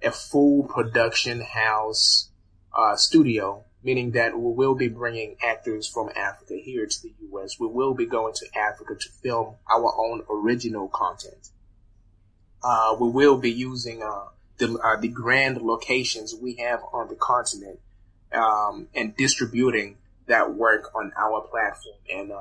[0.08, 2.30] a full production house
[2.78, 7.60] uh, studio, meaning that we will be bringing actors from Africa here to the U.S.
[7.60, 11.49] We will be going to Africa to film our own original content.
[12.64, 14.26] Uh, we will be using uh,
[14.60, 17.80] the uh, the grand locations we have on the continent
[18.34, 19.97] um, and distributing
[20.28, 22.32] that work on our platform and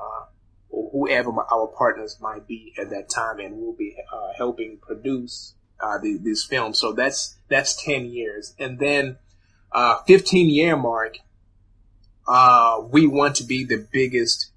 [0.73, 5.55] uh, whoever our partners might be at that time, and we'll be uh, helping produce
[5.81, 6.75] uh, the, this film.
[6.75, 9.19] So that's that's ten years, and then
[9.73, 11.17] uh, fifteen year mark.
[12.29, 14.51] Uh, we want to be the biggest.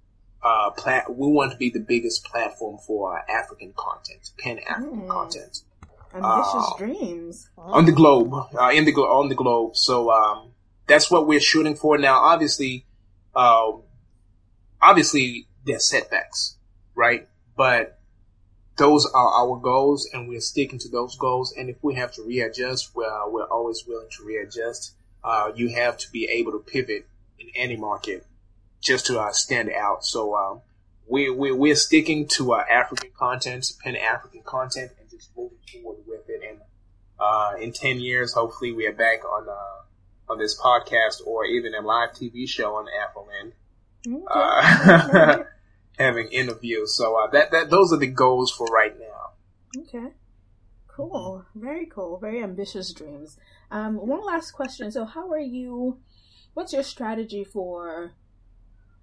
[0.43, 5.09] Uh, plat- we want to be the biggest platform for African content, pan African Mm.
[5.09, 5.61] content
[6.13, 7.49] Ambitious Uh, dreams.
[7.57, 9.77] on the globe, uh, in the glo- on the globe.
[9.77, 10.49] So um,
[10.85, 12.17] that's what we're shooting for now.
[12.19, 12.85] Obviously,
[13.33, 13.83] um,
[14.81, 16.57] obviously there's setbacks,
[16.95, 17.27] right?
[17.55, 17.99] But
[18.77, 21.53] those are our goals, and we're sticking to those goals.
[21.55, 24.93] And if we have to readjust, well, we're always willing to readjust.
[25.23, 27.07] Uh, you have to be able to pivot
[27.39, 28.25] in any market
[28.81, 30.03] just to uh, stand out.
[30.03, 30.61] So um,
[31.07, 35.99] we, we we're sticking to uh, African content, Pan African content, and just moving forward
[36.07, 36.41] with it.
[36.49, 36.59] And
[37.19, 41.73] uh, in 10 years, hopefully we are back on, uh, on this podcast or even
[41.75, 43.53] a live TV show on Afroland.
[44.05, 45.43] Okay.
[45.99, 46.95] Having interviews.
[46.95, 49.81] So, uh, that, that, those are the goals for right now.
[49.81, 50.13] Okay.
[50.87, 51.45] Cool.
[51.55, 52.17] Very cool.
[52.19, 53.37] Very ambitious dreams.
[53.71, 54.91] Um, one last question.
[54.91, 55.99] So, how are you?
[56.53, 58.13] What's your strategy for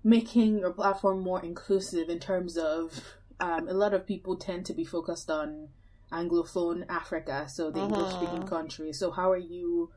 [0.05, 3.01] making your platform more inclusive in terms of
[3.41, 5.69] um, a lot of people tend to be focused on
[6.13, 7.95] Anglophone Africa, so the uh-huh.
[7.95, 8.99] English speaking countries.
[8.99, 9.91] So, how are you?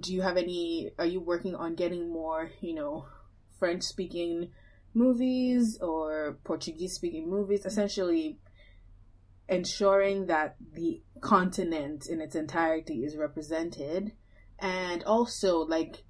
[0.00, 0.90] Do you have any?
[0.98, 3.06] Are you working on getting more, you know,
[3.58, 4.50] French speaking
[4.96, 7.64] movies or Portuguese speaking movies?
[7.64, 8.38] Essentially,
[9.48, 14.12] ensuring that the continent in its entirety is represented,
[14.58, 16.02] and also like,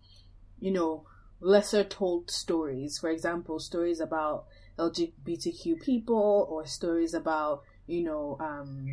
[0.59, 1.05] you know,
[1.41, 2.99] lesser told stories.
[2.99, 4.47] For example, stories about
[4.78, 8.87] LGBTQ people or stories about, you know, um,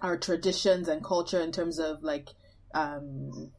[0.00, 2.28] our traditions and culture in terms of like,
[2.74, 3.50] um,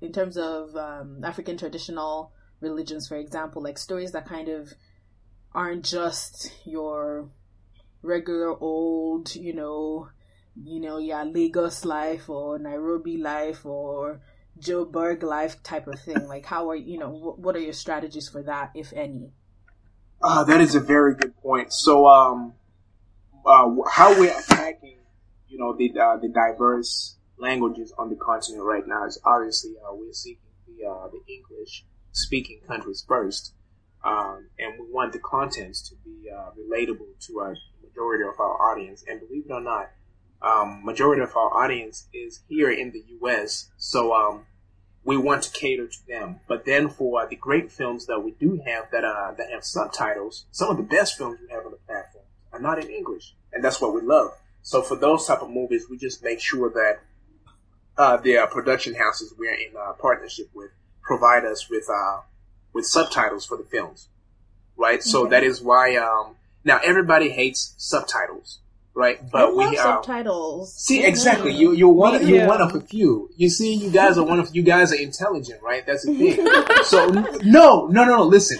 [0.00, 4.72] in terms of um, African traditional religions, for example, like stories that kind of
[5.54, 7.28] aren't just your
[8.02, 10.08] regular old, you know,
[10.62, 14.20] you know, yeah, Lagos life or Nairobi life or
[14.58, 16.26] Joburg life type of thing?
[16.28, 19.32] Like, how are you know what are your strategies for that, if any?
[20.22, 21.72] Uh, that is a very good point.
[21.72, 22.54] So, um,
[23.44, 24.98] uh, how we're attacking,
[25.48, 29.92] you know, the uh, the diverse languages on the continent right now is obviously uh,
[29.94, 33.54] we're seeking the uh, the English speaking countries first,
[34.04, 37.54] um, and we want the contents to be uh, relatable to a
[37.86, 39.04] majority of our audience.
[39.08, 39.90] And believe it or not,
[40.42, 43.70] um, majority of our audience is here in the U.S.
[43.76, 44.46] So um,
[45.04, 46.40] we want to cater to them.
[46.48, 50.46] But then for the great films that we do have that uh, that have subtitles,
[50.50, 53.64] some of the best films we have on the platform are not in English, and
[53.64, 54.32] that's what we love.
[54.62, 57.00] So for those type of movies, we just make sure that
[57.96, 60.70] uh, the uh, production houses we're in uh, partnership with
[61.02, 62.20] provide us with uh,
[62.72, 64.08] with subtitles for the films,
[64.76, 65.02] right?
[65.02, 68.60] So that is why um, now everybody hates subtitles
[68.94, 69.18] right?
[69.30, 70.74] But we uh, subtitles.
[70.74, 71.52] See, exactly.
[71.52, 73.30] You you're one you're one of a few.
[73.36, 75.84] You see, you guys are one of you guys are intelligent, right?
[75.86, 76.84] That's the thing.
[76.84, 78.22] so no, no, no, no.
[78.24, 78.58] Listen,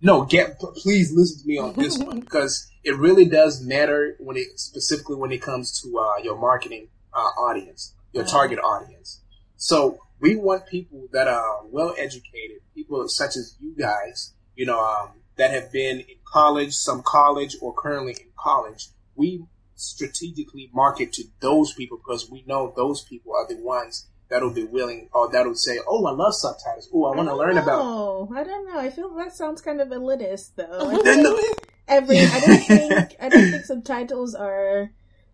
[0.00, 0.24] no.
[0.24, 4.58] Get please listen to me on this one because it really does matter when it
[4.58, 8.32] specifically when it comes to uh, your marketing uh, audience, your uh-huh.
[8.32, 9.20] target audience.
[9.56, 14.80] So we want people that are well educated, people such as you guys, you know,
[14.80, 18.88] um, that have been in college, some college, or currently in college.
[19.16, 19.44] We
[19.74, 24.64] strategically market to those people because we know those people are the ones that'll be
[24.64, 26.88] willing or that'll say, "Oh, I love subtitles.
[26.94, 27.62] Oh, I want to learn know.
[27.62, 28.78] about." Oh, I don't know.
[28.78, 31.50] I feel that sounds kind of elitist, though.
[31.88, 34.92] every I don't think I don't think subtitles are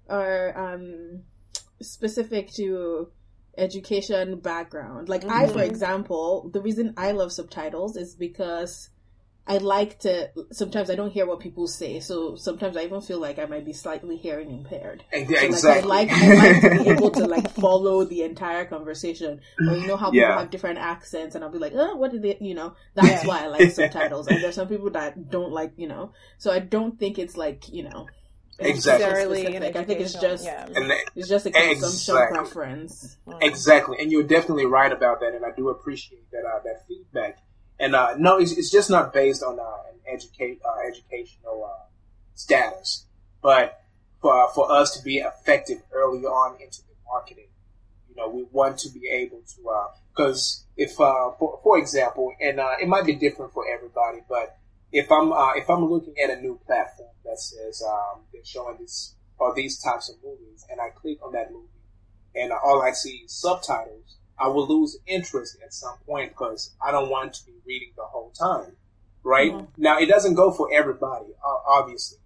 [0.09, 1.25] are um
[1.83, 3.13] specific to
[3.59, 5.09] education background.
[5.09, 5.33] Like mm-hmm.
[5.33, 5.71] I, for mm-hmm.
[5.71, 8.91] example, the reason I love subtitles is because
[9.49, 10.31] I like to.
[10.53, 13.65] Sometimes I don't hear what people say, so sometimes I even feel like I might
[13.65, 15.05] be slightly hearing impaired.
[15.11, 15.89] Yeah, so, exactly.
[15.89, 19.75] Like, I like, I like to be able to like follow the entire conversation, or
[19.75, 20.39] you know how people yeah.
[20.39, 22.37] have different accents, and I'll be like, oh, what did they?
[22.43, 24.27] You know, that's why I like subtitles.
[24.27, 26.13] And there's some people that don't like, you know.
[26.37, 28.07] So I don't think it's like you know.
[28.61, 29.61] Exactly.
[29.61, 30.67] Like, I think it's just yeah.
[31.15, 32.39] it's just a consumption exactly.
[32.39, 33.17] preference.
[33.41, 37.39] Exactly, and you're definitely right about that, and I do appreciate that uh, that feedback
[37.79, 41.85] and uh, no, it's, it's, just not based on uh, an educate uh, educational uh,
[42.35, 43.07] status,
[43.41, 43.81] but
[44.21, 47.49] for for us to be effective early on into the marketing,
[48.09, 52.33] you know, we want to be able to because uh, if uh, for for example,
[52.41, 54.57] and it might be different for everybody, but
[54.93, 59.15] if I'm if I'm looking at a new platform that says um, they're showing this
[59.39, 61.69] or these types of movies, and I click on that movie,
[62.35, 66.93] and all I see is subtitles I will lose interest at some point because I
[66.93, 68.77] don't want to be reading the whole time,
[69.25, 69.53] right?
[69.53, 69.83] Mm-hmm.
[69.83, 71.27] Now, it doesn't go for everybody,
[71.67, 72.19] obviously,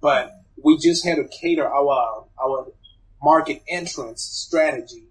[0.00, 2.72] but we just had to cater our our
[3.22, 5.08] market entrance strategy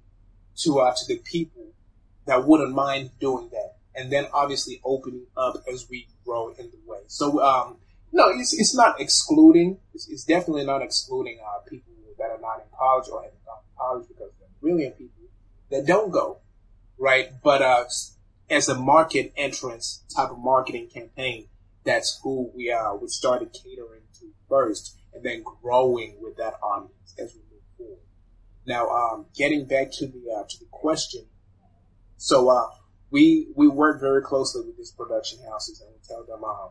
[0.58, 1.74] to uh, to the people
[2.26, 6.80] that wouldn't mind doing that, and then obviously opening up as we grow in the
[6.86, 7.00] way.
[7.08, 7.78] So, um,
[8.12, 9.78] no, it's it's not excluding.
[9.94, 13.58] It's, it's definitely not excluding uh, people that are not in college or haven't gone
[13.58, 15.24] to college because there are brilliant people
[15.70, 16.40] that don't go
[16.98, 17.30] right?
[17.44, 17.86] But uh,
[18.50, 21.48] as a market entrance type of marketing campaign,
[21.84, 22.98] that's who we are.
[22.98, 28.00] We started catering to first, and then growing with that audience as we move forward.
[28.66, 31.26] Now, um, getting back to the uh, to the question,
[32.18, 32.68] so uh,
[33.16, 36.70] we we work very closely with these production houses, and we tell them, um,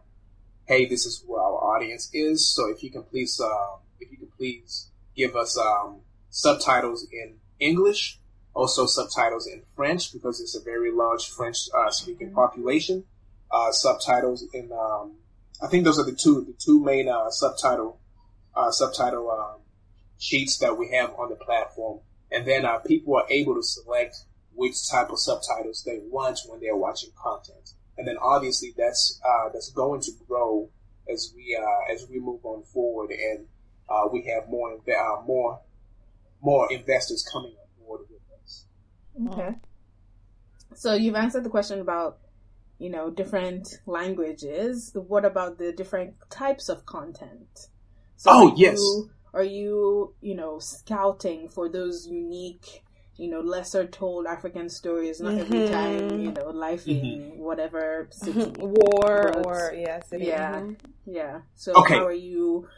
[0.66, 2.36] "Hey, this is who our audience is.
[2.54, 7.36] So if you can please, uh, if you can please give us um, subtitles in
[7.60, 8.18] English
[8.54, 12.36] also subtitles in French because it's a very large French uh, speaking mm-hmm.
[12.36, 13.04] population.
[13.50, 15.12] Uh, subtitles in, um,
[15.62, 18.00] I think those are the two the two main uh, subtitle
[18.54, 19.60] uh, subtitle um,
[20.18, 22.00] sheets that we have on the platform,
[22.32, 24.16] and then uh, people are able to select
[24.54, 29.48] which type of subtitles they want when they're watching content, and then obviously that's uh,
[29.52, 30.70] that's going to grow
[31.12, 33.46] as we uh, as we move on forward, and
[33.88, 35.60] uh, we have more uh, more
[36.40, 38.66] more investors coming on board with us.
[39.32, 39.56] Okay.
[40.74, 42.18] So you've answered the question about,
[42.78, 44.92] you know, different languages.
[44.94, 47.68] What about the different types of content?
[48.16, 48.78] So oh, yes.
[48.78, 52.83] You, are you, you know, scouting for those unique,
[53.16, 55.54] you know, lesser told African stories, not mm-hmm.
[55.54, 57.04] every time, you know, life mm-hmm.
[57.04, 58.52] in whatever city.
[58.58, 60.26] War or, yeah, city.
[60.26, 60.56] Yeah.
[60.56, 60.86] Mm-hmm.
[61.06, 61.40] Yeah.
[61.54, 61.94] So okay.
[61.94, 62.68] how are you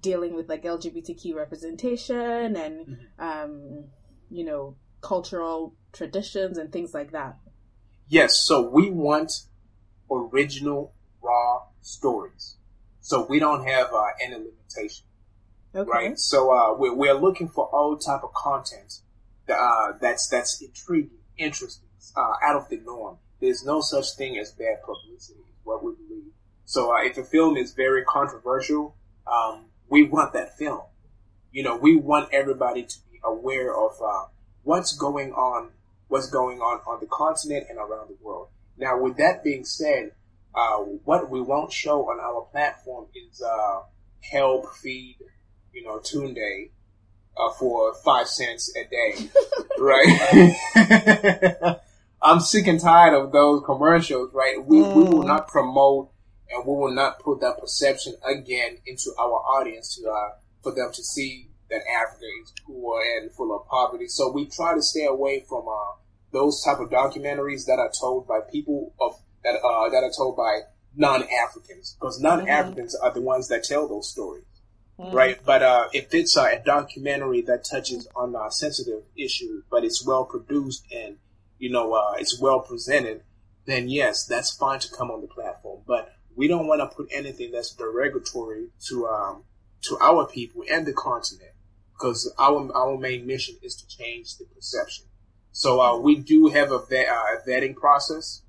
[0.00, 3.24] dealing with like LGBTQ representation and, mm-hmm.
[3.24, 3.84] um,
[4.30, 7.36] you know, cultural traditions and things like that.
[8.08, 9.32] Yes, so we want
[10.10, 10.92] original,
[11.22, 12.56] raw stories.
[13.00, 15.06] So we don't have uh, any limitation.
[15.74, 15.90] Okay.
[15.90, 16.18] Right.
[16.18, 19.03] So uh, we're, we're looking for all type of content that,
[19.48, 23.18] uh, that's that's intriguing, interesting, uh, out of the norm.
[23.40, 25.40] There's no such thing as bad publicity.
[25.64, 26.32] What we believe.
[26.66, 30.82] So uh, if a film is very controversial, um, we want that film.
[31.52, 34.26] You know, we want everybody to be aware of uh,
[34.62, 35.70] what's going on,
[36.08, 38.48] what's going on on the continent and around the world.
[38.76, 40.12] Now, with that being said,
[40.54, 43.82] uh, what we won't show on our platform is uh,
[44.20, 45.16] help feed,
[45.72, 46.70] you know, Tunde
[47.36, 49.28] uh, for five cents a day,
[49.78, 51.76] right?
[52.22, 54.64] I'm sick and tired of those commercials, right?
[54.64, 54.96] We, mm.
[54.96, 55.26] we will mm.
[55.26, 56.10] not promote
[56.50, 60.30] and we will not put that perception again into our audience to, uh,
[60.62, 64.08] for them to see that Africa is poor and full of poverty.
[64.08, 65.96] So we try to stay away from uh,
[66.32, 70.36] those type of documentaries that are told by people of that uh, that are told
[70.36, 70.60] by
[70.96, 73.06] non-Africans, because non-Africans mm-hmm.
[73.06, 74.44] are the ones that tell those stories,
[74.98, 75.14] mm-hmm.
[75.14, 75.38] right?
[75.44, 80.06] But uh, if it's uh, a documentary that touches on a sensitive issue, but it's
[80.06, 81.16] well produced and
[81.58, 83.22] you know uh, it's well presented,
[83.66, 85.82] then yes, that's fine to come on the platform.
[85.86, 89.44] But we don't want to put anything that's derogatory to um,
[89.82, 91.52] to our people and the continent
[91.92, 95.06] because our our main mission is to change the perception.
[95.52, 98.42] So uh, we do have a, vet, uh, a, vetting process,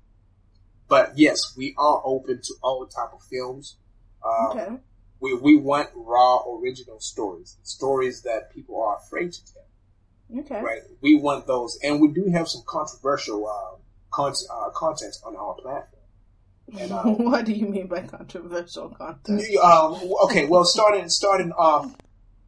[0.88, 3.76] but yes, we are open to all type of films.
[4.24, 4.76] Um, okay.
[5.20, 10.40] We we want raw, original stories, stories that people are afraid to tell.
[10.40, 10.60] Okay.
[10.60, 10.82] Right.
[11.00, 13.76] We want those, and we do have some controversial uh,
[14.12, 16.02] con- uh, content on our platform.
[16.78, 19.42] And, uh, what do you mean by controversial content?
[19.62, 21.94] Um, okay, well, starting starting off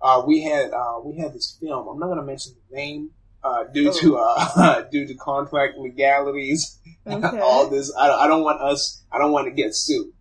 [0.01, 1.89] uh, we had uh, we had this film.
[1.89, 3.11] I'm not going to mention the name
[3.43, 4.01] uh, due oh.
[4.01, 6.79] to uh, due to contract legalities.
[7.07, 7.41] Okay.
[7.43, 9.03] all this, I, I, don't want us.
[9.11, 10.12] I don't want to get sued.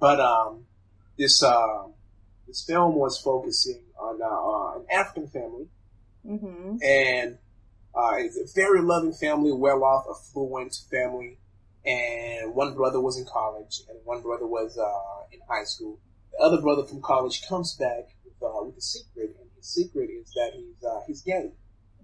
[0.00, 0.64] But um,
[1.20, 1.84] this uh,
[2.46, 5.68] this film was focusing on uh, an African family,
[6.26, 6.76] mm-hmm.
[6.82, 7.38] and
[8.24, 11.36] it's a very loving family, well off, affluent family.
[11.84, 14.78] And one brother was in college, and one brother was
[15.32, 15.98] in high school.
[16.32, 18.10] The other brother from college comes back
[18.42, 21.50] uh, with a secret, and his secret is that he's uh, he's gay,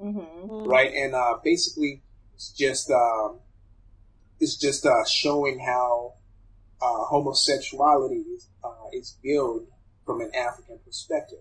[0.03, 0.69] mm-hmm.
[0.69, 0.93] right?
[0.93, 2.03] And uh, basically,
[2.35, 3.39] it's just um,
[4.41, 6.15] it's just uh, showing how
[6.81, 9.67] uh, homosexuality is uh, is viewed
[10.05, 11.41] from an African perspective.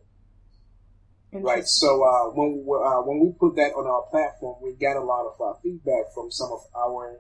[1.32, 1.68] Right.
[1.68, 5.04] So uh, when we, uh, when we put that on our platform, we got a
[5.04, 7.20] lot of uh, feedback from some of our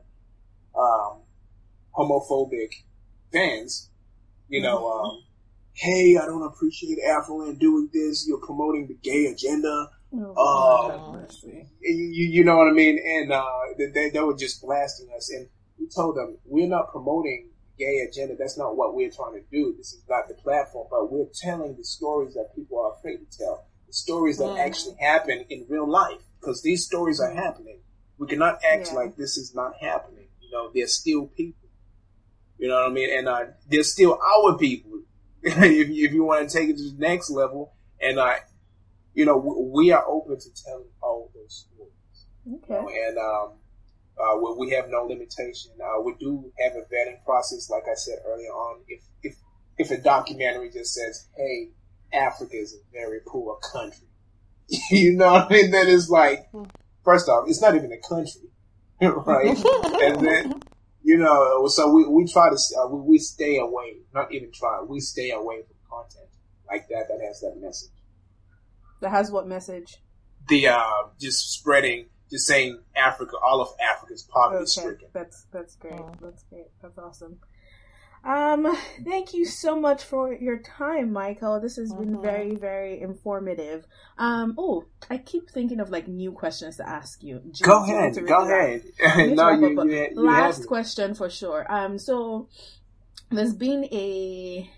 [0.78, 1.22] um,
[1.93, 2.84] homophobic
[3.34, 3.89] fans.
[4.47, 5.05] You know, mm-hmm.
[5.05, 5.24] um,
[5.74, 8.26] hey, I don't appreciate Afroland doing this.
[8.28, 9.89] You're promoting the gay agenda.
[10.18, 11.20] Oh, uh,
[11.82, 12.97] you, you know what I mean?
[13.05, 13.45] And uh,
[13.78, 15.30] they, they were just blasting us.
[15.30, 18.36] And we told them, we're not promoting gay agenda.
[18.38, 19.74] That's not what we're trying to do.
[19.78, 23.38] This is not the platform, but we're telling the stories that people are afraid to
[23.38, 23.66] tell.
[23.88, 24.60] The stories that mm.
[24.60, 26.22] actually happen in real life.
[26.40, 27.80] Because these stories are happening.
[28.18, 28.94] We cannot act yeah.
[28.94, 30.28] like this is not happening.
[30.42, 31.70] You know, they're still people.
[32.58, 33.18] You know what I mean?
[33.18, 35.02] And uh, they're still our people.
[35.44, 37.74] if, if you want to take it to the next level.
[38.02, 38.40] And I,
[39.14, 42.64] you know, we are open to telling all those stories.
[42.64, 42.74] Okay.
[42.74, 43.58] You know, and um,
[44.20, 45.72] uh, we have no limitation.
[45.82, 48.82] Uh, we do have a vetting process, like I said earlier on.
[48.88, 49.36] If if
[49.78, 51.70] if a documentary just says, "Hey,
[52.13, 54.07] Africa is a very poor country,"
[54.91, 55.72] you know what I mean?
[55.72, 56.47] That is like,
[57.03, 58.49] first off, it's not even a country,
[59.01, 59.57] right?
[60.01, 60.61] and then
[61.05, 64.82] you know, so we, we try to, uh, we, we stay away, not even try,
[64.82, 66.30] we stay away from content
[66.68, 67.91] like that that has that message.
[69.01, 69.97] That has what message?
[70.49, 75.08] The, uh, just spreading, just just saying Africa, all of Africa is poverty Okay, stricken.
[75.14, 75.94] that's that's great.
[75.94, 76.12] Oh.
[76.22, 76.68] That's great.
[76.82, 77.40] That's awesome.
[78.24, 81.60] Um, thank you so much for your time, Michael.
[81.60, 82.22] This has been Mhm.
[82.24, 83.86] very, very informative.
[84.18, 87.40] Um, oh, I keep thinking of like new questions to ask you.
[87.40, 88.84] Do Go you ahead, to go ahead.
[89.18, 91.66] We need to no, you, up, you, you last question for sure.
[91.72, 92.48] Um, so
[93.30, 94.70] there's been a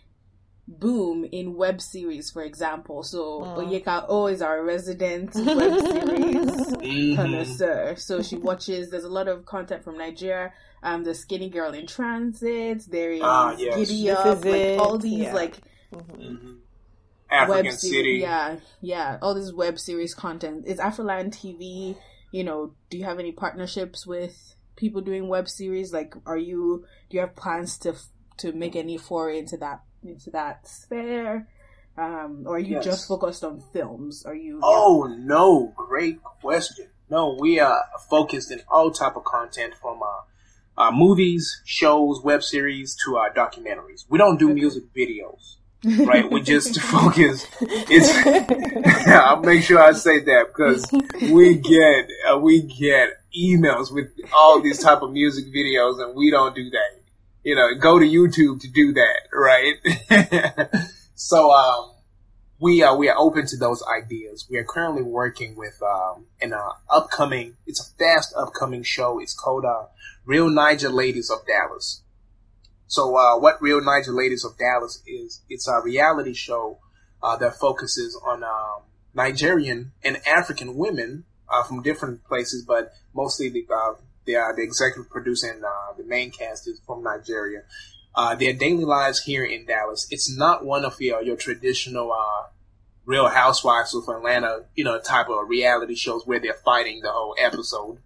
[0.68, 3.04] boom in web series, for example.
[3.04, 3.58] So Mm.
[3.58, 6.46] Oyeka O is our resident web series
[6.82, 7.16] Mhm.
[7.16, 7.96] connoisseur.
[7.98, 8.90] So she watches.
[8.90, 10.54] There's a lot of content from Nigeria.
[10.84, 12.84] Um, the Skinny Girl in Transit.
[12.90, 13.78] There is Ah, yes.
[13.90, 14.26] Gidi Up.
[14.38, 14.80] is Like it.
[14.80, 15.34] all these Yeah.
[15.34, 15.58] like
[15.94, 16.20] Mhm.
[16.20, 16.58] Mhm.
[17.30, 17.92] African web City.
[17.94, 18.22] series.
[18.22, 19.18] Yeah, yeah.
[19.22, 20.66] All this web series content.
[20.68, 21.98] Is Afroland TV?
[22.32, 25.92] You know, do you have any partnerships with people doing web series?
[25.94, 26.86] Like, are you?
[27.10, 27.96] Do you have plans to
[28.40, 31.48] to make any foray into that into that sphere?
[31.98, 32.86] Um, or are you Yes.
[32.86, 34.24] just focused on films?
[34.26, 34.60] Are you?
[34.64, 36.88] Oh no, great question.
[37.10, 42.44] No, we are focused in all type of content from uh, uh, movies, shows, web
[42.44, 44.06] series to our documentaries.
[44.10, 44.54] We don't do Okay.
[44.54, 45.56] music videos,
[46.06, 46.30] right?
[46.30, 47.46] we just focus.
[47.62, 48.12] It's.
[49.08, 50.92] I'll make sure I say that because
[51.32, 56.30] we get uh, we get emails with all these type of music videos, and we
[56.30, 56.97] don't do that.
[57.48, 60.82] You know, go to YouTube to do that, right?
[61.16, 61.92] so, um,
[62.60, 64.46] we are we are open to those ideas.
[64.50, 67.56] We are currently working with um, an uh, upcoming.
[67.66, 69.22] It's a fast upcoming show.
[69.22, 69.86] It's called uh,
[70.26, 72.02] Real Niger Ladies of Dallas.
[72.88, 75.42] So, uh, what Real Niger Ladies of Dallas is?
[75.48, 76.80] It's a reality show
[77.24, 78.82] uh, that focuses on um,
[79.14, 83.66] Nigerian and African women uh, from different places, but mostly the
[84.36, 87.64] uh, the, uh, the executive producer and uh, the main cast is from Nigeria
[88.18, 90.08] uh, their daily lives here in Dallas.
[90.10, 92.48] It's not one of your, your traditional uh,
[93.06, 97.36] Real Housewives of Atlanta, you know, type of reality shows where they're fighting the whole
[97.40, 98.00] episode.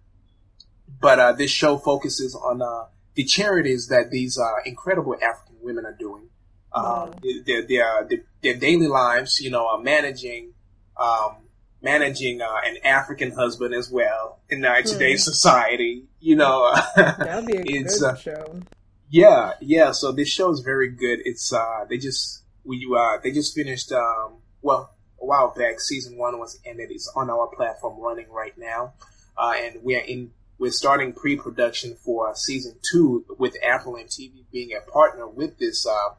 [1.00, 5.86] But uh, this show focuses on uh, the charities that these uh, incredible African women
[5.86, 6.28] are doing.
[6.72, 7.10] Uh,
[7.46, 10.52] their, their, their, their daily lives, you know, are managing
[10.98, 11.36] um,
[11.82, 16.04] managing uh, an African husband as well in uh, today's society.
[16.20, 18.60] You know, That'd be a It's, good uh, show.
[19.10, 19.92] yeah, yeah.
[19.92, 21.20] So this show is very good.
[21.24, 25.80] It's uh, they just we uh, they just finished um, well a while back.
[25.80, 26.90] Season one was ended.
[26.90, 28.94] It's on our platform running right now,
[29.36, 34.70] uh, and we are in we're starting pre-production for season two with Afroland TV being
[34.76, 36.10] a partner with this uh,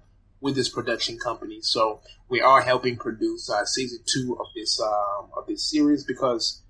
[0.44, 1.60] with this production company.
[1.62, 6.62] So we are helping produce uh, season two of this um, of this series because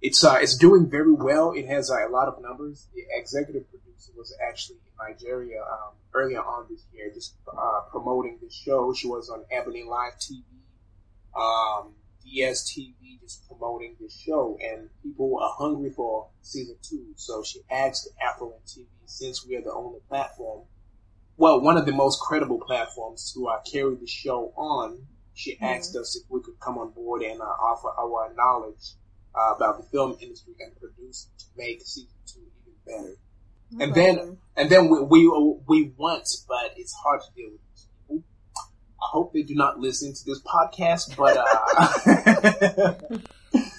[0.00, 1.52] it's uh, it's doing very well.
[1.52, 2.88] It has uh, a lot of numbers.
[2.94, 8.38] The executive producer was actually in Nigeria um, earlier on this year, just uh, promoting
[8.42, 8.94] the show.
[8.94, 10.42] She was on EbonyLife TV,
[11.36, 11.92] um,
[12.26, 17.08] DSTV, just promoting the show, and people are hungry for season two.
[17.16, 20.62] So she asked Afroland TV, since we are the only platform,
[21.38, 25.06] well, one of the most credible platforms to uh, carry the show on.
[25.34, 28.94] She asked us if we could come on board and uh, offer our knowledge
[29.36, 33.16] uh, about the film industry and produce to make season two even better.
[33.80, 35.28] And then, and then we, we
[35.68, 37.60] we want, but it's hard to deal with
[38.08, 38.24] people.
[39.00, 41.36] I hope they do not listen to this podcast, but
[43.12, 43.18] uh,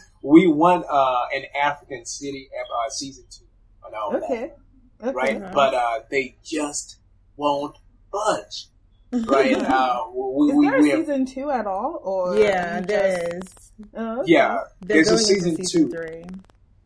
[0.22, 3.46] we want uh, an African city uh, season two
[3.84, 4.54] on our okay,
[5.02, 5.12] okay.
[5.12, 5.42] right?
[5.52, 6.99] But uh, they just
[7.40, 7.78] won't
[8.12, 8.68] budge,
[9.12, 9.56] right?
[9.58, 12.02] uh, we, Is we, there a we have, season two at all?
[12.04, 13.72] Or yeah, you there just- is.
[13.96, 14.32] Oh, okay.
[14.34, 15.96] yeah, They're there's a season into season two.
[15.98, 16.26] three.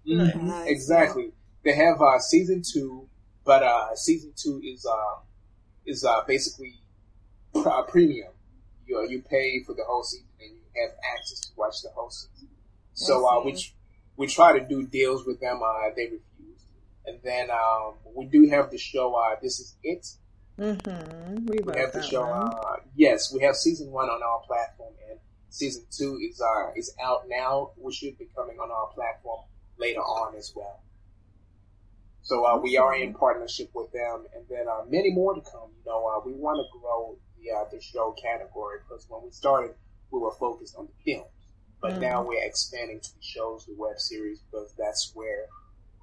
[0.08, 0.70] Mhm, Nice.
[0.70, 1.32] Exactly.
[1.64, 3.08] They have uh, season two,
[3.46, 5.22] but uh, season two is uh,
[5.86, 6.76] is uh, basically
[7.54, 8.32] pr- uh, premium.
[8.86, 11.90] You uh, you pay for the whole season and you have access to watch the
[11.96, 12.48] whole season.
[12.94, 13.72] So uh, we tr-
[14.18, 15.62] we try to do deals with them.
[15.66, 16.62] Uh, they refuse,
[17.08, 19.16] and then um, we do have the show.
[19.16, 20.06] Uh, this is it.
[20.60, 21.46] Mm-hmm.
[21.46, 22.24] We We have the show.
[22.24, 25.20] Uh, yes, we have season one on our platform, and
[25.50, 27.72] season two is uh, is out now.
[27.78, 29.42] We should be coming on our platform
[29.78, 30.80] later on as well.
[32.22, 35.70] So uh, we are in partnership with them, and then uh, many more to come.
[35.84, 39.32] You know, uh, we want to grow the uh, the show category because when we
[39.32, 39.74] started,
[40.12, 41.32] we were focused on the films,
[41.82, 42.02] but Mhm.
[42.02, 45.48] now we're expanding to the shows, the web series, because that's where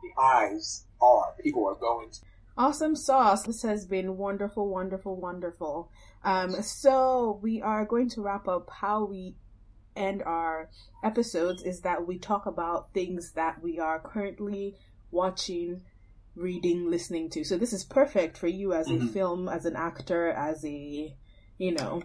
[0.03, 1.35] the eyes are.
[1.41, 2.21] People are going to.
[2.57, 3.45] Awesome sauce.
[3.45, 5.91] This has been wonderful, wonderful, wonderful.
[6.25, 9.37] Um, so we are going to wrap up how we
[9.97, 10.69] end our
[11.03, 14.77] episodes is that we talk about things that we are currently
[15.11, 15.83] watching,
[16.37, 17.45] reading, listening to.
[17.45, 19.11] So this is perfect for you as a Mhm.
[19.13, 21.17] film, as an actor, as a,
[21.59, 22.03] you know,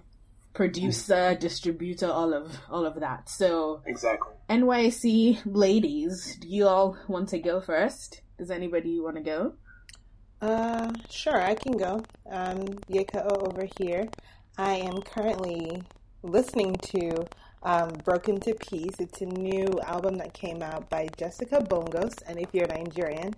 [0.54, 3.30] producer, distributor, all of all of that.
[3.30, 4.34] So exactly.
[4.50, 8.22] NYC ladies, do you all want to go first?
[8.38, 9.54] Does anybody want to go?
[10.42, 12.04] Uh, sure, I can go.
[12.30, 12.60] Um,
[12.90, 14.08] Yekao over here.
[14.58, 15.82] I am currently
[16.24, 17.26] listening to
[17.64, 18.96] um, Broken to Peace.
[19.00, 22.22] It's a new album that came out by Jessica Bongos.
[22.28, 23.34] And if you're Nigerian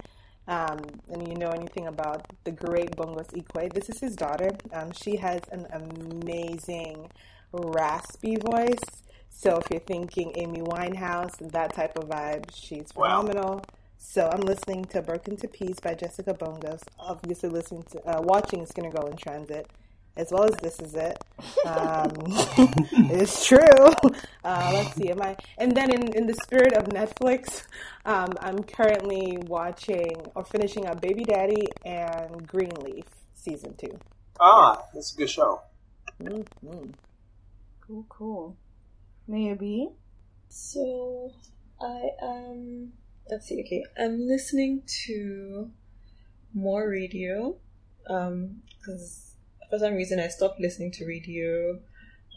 [0.47, 0.79] um,
[1.11, 4.49] and you know anything about the great Bongos Ikwue, this is his daughter.
[4.73, 7.09] Um, she has an amazing,
[7.53, 9.03] raspy voice.
[9.29, 13.55] So if you're thinking Amy Winehouse, that type of vibe, she's phenomenal.
[13.55, 13.61] Wow.
[13.97, 16.81] So I'm listening to Broken to Peace by Jessica Bongos.
[16.99, 19.67] Obviously, listening to uh, watching is gonna go in transit
[20.17, 21.17] as well as this is it.
[21.65, 22.11] Um,
[23.11, 23.59] it's true.
[24.43, 25.09] Uh, let's see.
[25.09, 25.35] Am I?
[25.57, 27.63] And then in, in the spirit of Netflix,
[28.05, 33.05] um, I'm currently watching or finishing up Baby Daddy and Greenleaf
[33.35, 33.97] season two.
[34.39, 35.61] Ah, that's a good show.
[36.21, 36.91] Mm-hmm.
[37.81, 38.57] Cool, cool.
[39.27, 39.89] Maybe.
[40.49, 41.31] So
[41.81, 42.93] I am.
[43.29, 43.61] Let's see.
[43.61, 45.69] Okay, I'm listening to
[46.53, 47.57] more radio
[48.03, 51.79] because um, for some reason I stopped listening to radio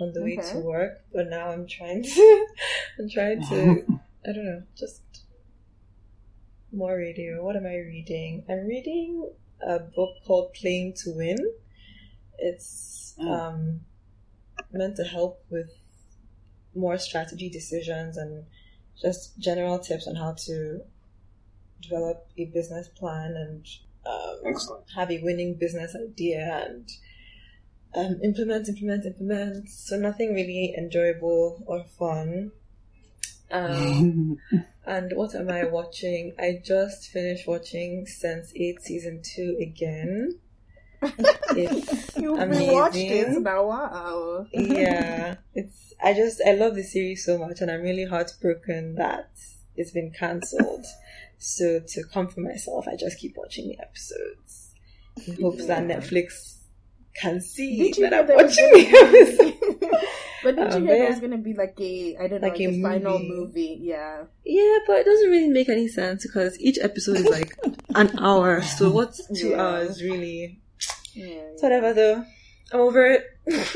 [0.01, 2.47] on the way to work, but now I'm trying to
[2.99, 5.03] I'm trying to I don't know, just
[6.73, 7.45] more radio.
[7.45, 8.45] What am I reading?
[8.49, 9.31] I'm reading
[9.67, 11.39] a book called Playing to Win.
[12.39, 13.31] It's mm.
[13.31, 13.81] um,
[14.73, 15.71] meant to help with
[16.75, 18.45] more strategy decisions and
[19.01, 20.81] just general tips on how to
[21.81, 23.67] develop a business plan and
[24.07, 24.55] um,
[24.95, 26.91] have a winning business idea and
[27.95, 29.69] um, implement, implement, implement.
[29.69, 32.53] So nothing really enjoyable or fun.
[33.51, 34.39] Um,
[34.87, 36.35] and what am I watching?
[36.39, 40.39] I just finished watching Sense8 season two again.
[41.57, 42.73] It's amazing.
[42.73, 43.67] watched it now.
[43.67, 44.47] Wow.
[44.53, 45.93] yeah, it's.
[46.03, 49.31] I just I love the series so much, and I'm really heartbroken that
[49.77, 50.87] it's been cancelled.
[51.39, 54.75] so to comfort myself, I just keep watching the episodes
[55.27, 55.81] in hopes yeah.
[55.81, 56.59] that Netflix
[57.15, 60.07] can see that I'm watching the
[60.43, 61.09] But did um, you hear yeah.
[61.09, 63.79] there's gonna be like a I don't know like, like a, a final movie?
[63.81, 64.25] Yeah.
[64.45, 67.57] Yeah, but it doesn't really make any sense because each episode is like
[67.95, 68.63] an hour.
[68.63, 69.63] So what's two yeah.
[69.63, 70.61] hours really?
[71.15, 72.25] Yeah, whatever though.
[72.73, 73.25] I'm over it.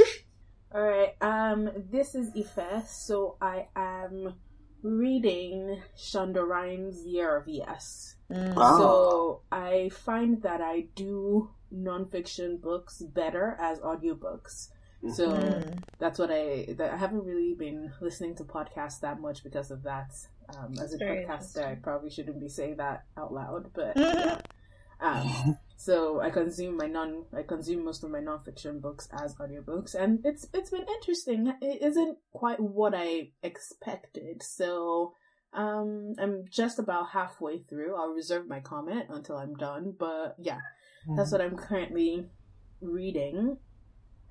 [0.75, 1.15] All right.
[1.21, 2.89] Um, this is Ife.
[2.89, 4.35] So I am
[4.83, 8.17] reading Shonda Rhimes' Year of Yes.
[8.31, 8.55] Mm.
[8.55, 8.79] Wow.
[8.79, 14.69] So I find that I do nonfiction books better as audiobooks.
[15.13, 15.79] So mm-hmm.
[15.99, 16.75] that's what I.
[16.79, 20.13] That I haven't really been listening to podcasts that much because of that.
[20.57, 24.39] Um, as a podcaster, I probably shouldn't be saying that out loud, but yeah.
[25.01, 27.25] Um, so I consume my non.
[27.37, 31.53] I consume most of my nonfiction books as audiobooks, and it's it's been interesting.
[31.61, 34.43] It isn't quite what I expected.
[34.43, 35.13] So
[35.53, 37.97] um, I'm just about halfway through.
[37.97, 40.59] I'll reserve my comment until I'm done, but yeah.
[41.07, 42.27] That's what I'm currently
[42.81, 43.59] reading.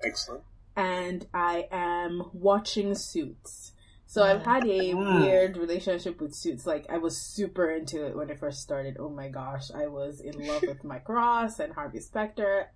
[0.04, 0.42] Excellent.
[0.76, 3.72] And I am watching Suits.
[4.14, 5.22] So I've had a mm.
[5.22, 6.68] weird relationship with Suits.
[6.68, 8.96] Like I was super into it when it first started.
[9.00, 12.70] Oh my gosh, I was in love with Mike Ross and Harvey Specter.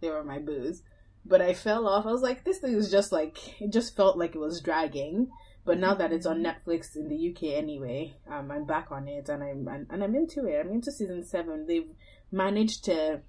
[0.00, 0.84] They were my boos.
[1.26, 2.06] But I fell off.
[2.06, 5.30] I was like, this thing is just like it just felt like it was dragging.
[5.64, 9.28] But now that it's on Netflix in the UK anyway, um, I'm back on it
[9.28, 10.60] and I'm and, and I'm into it.
[10.60, 11.66] I'm into season seven.
[11.66, 11.90] They've
[12.30, 13.22] managed to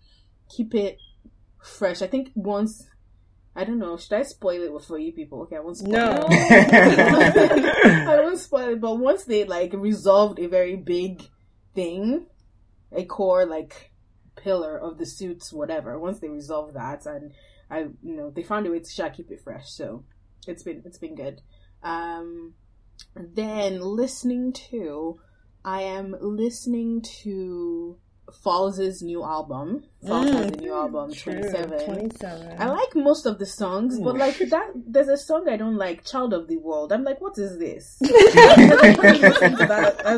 [0.56, 1.00] keep it
[1.64, 2.04] fresh.
[2.04, 2.86] I think once
[3.56, 3.96] I don't know.
[3.96, 5.42] Should I spoil it for you people?
[5.44, 6.28] Okay, I won't spoil no.
[6.30, 8.08] it.
[8.08, 8.82] I won't spoil it.
[8.82, 11.24] But once they like resolved a very big
[11.74, 12.26] thing,
[12.92, 13.92] a core like
[14.36, 15.98] pillar of the suits, whatever.
[15.98, 17.32] Once they resolved that, and
[17.70, 19.70] I, you know, they found a way to try keep it fresh.
[19.70, 20.04] So
[20.48, 21.42] it's been it's been good.
[21.82, 22.56] Um,
[23.16, 25.20] then listening to,
[25.64, 27.98] I am listening to
[28.44, 29.84] Falz' new album.
[30.04, 31.86] Falz mm, has a new album, true, 27.
[31.86, 32.56] 27.
[32.60, 36.06] I like most of the songs, but like that, there's a song I don't like,
[36.06, 36.92] Child of the World.
[36.92, 37.98] I'm like, what is this?
[38.02, 38.12] Has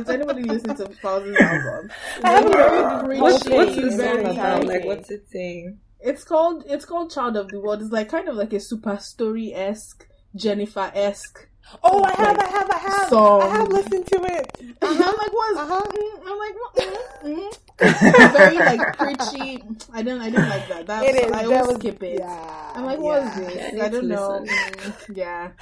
[0.10, 1.92] anybody listened to Falz' album?
[2.24, 4.66] I have very what's, what's the song about?
[4.66, 5.80] Like, what's it saying?
[6.00, 7.82] It's called, it's called Child of the World.
[7.82, 11.48] It's like kind of like a super story esque, Jennifer esque
[11.84, 13.10] Oh, I have, I have, I have.
[13.10, 13.42] Song.
[13.42, 14.50] I have listened to it.
[14.82, 14.94] Uh-huh.
[14.94, 15.58] I'm like, what?
[15.58, 15.82] Uh-huh.
[15.82, 16.28] Mm-hmm.
[16.28, 16.76] I'm like, what?
[17.24, 17.50] Mm-hmm.
[17.80, 19.64] Very like preachy.
[19.94, 20.88] I didn't, I didn't like that.
[20.88, 21.32] That it is.
[21.32, 22.20] I always was, skip it.
[22.20, 23.30] Yeah, I'm like, what yeah.
[23.30, 23.82] is this?
[23.82, 24.46] I, I don't know.
[24.48, 25.52] Mm, yeah.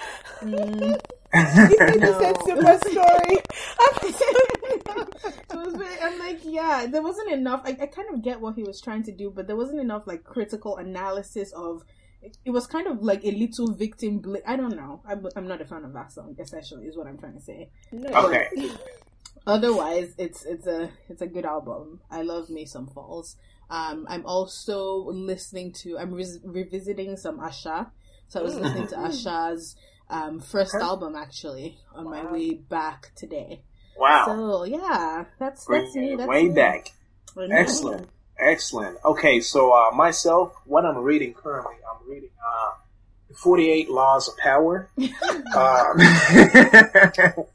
[1.35, 1.69] Mm.
[1.69, 2.19] you no.
[2.19, 3.39] said super story.
[5.25, 7.61] it was very, I'm like, yeah, there wasn't enough.
[7.65, 10.03] I, I kind of get what he was trying to do, but there wasn't enough
[10.07, 11.83] like critical analysis of
[12.43, 14.19] it was kind of like a little victim.
[14.19, 15.01] Bl- I don't know.
[15.07, 16.35] I'm, I'm not a fan of that song.
[16.39, 17.69] Essentially, is what I'm trying to say.
[17.93, 18.47] Okay.
[19.47, 22.01] Otherwise, it's it's a it's a good album.
[22.09, 23.35] I love Me Some Falz.
[23.69, 25.97] Um, I'm also listening to.
[25.97, 27.91] I'm re- revisiting some Asa.
[28.27, 29.75] So I was listening to Asa's
[30.09, 33.61] um, first album actually on my way back today.
[33.97, 34.25] Wow.
[34.25, 36.15] So yeah, that's that's me.
[36.15, 36.55] That's way me.
[36.55, 36.91] back.
[37.51, 38.09] Excellent.
[38.37, 38.97] Excellent.
[39.05, 42.71] Okay, so uh, myself, what I'm reading currently, I'm reading uh,
[43.33, 44.89] 48 Laws of Power.
[45.55, 45.97] um,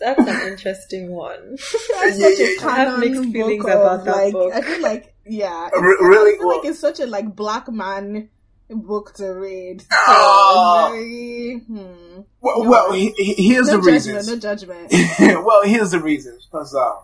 [0.00, 1.50] That's an interesting one.
[2.02, 2.66] That's Yeah, such yeah, a yeah.
[2.66, 4.52] I have mixed book feelings of, about that like, book.
[4.54, 6.34] I feel like yeah, it's, Re- really?
[6.34, 8.28] I feel like it's such a like black man
[8.68, 9.82] book to read.
[9.82, 10.88] So Oh.
[10.92, 12.20] very, hmm.
[12.40, 14.28] well, well, he, he- here's No the judgment, reasons.
[14.28, 14.92] no judgment.
[15.44, 16.46] well, here's the reasons.
[16.50, 16.98] Because um,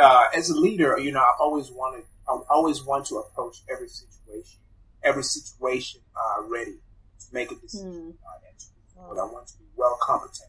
[0.00, 3.88] uh, as a leader, you know, I always wanted, I always want to approach every
[3.88, 4.60] situation,
[5.02, 6.72] every situation uh, ready
[7.20, 7.90] to make a decision.
[7.92, 8.10] Hmm.
[8.10, 8.66] Uh, and to,
[9.14, 10.48] but I want to be well competent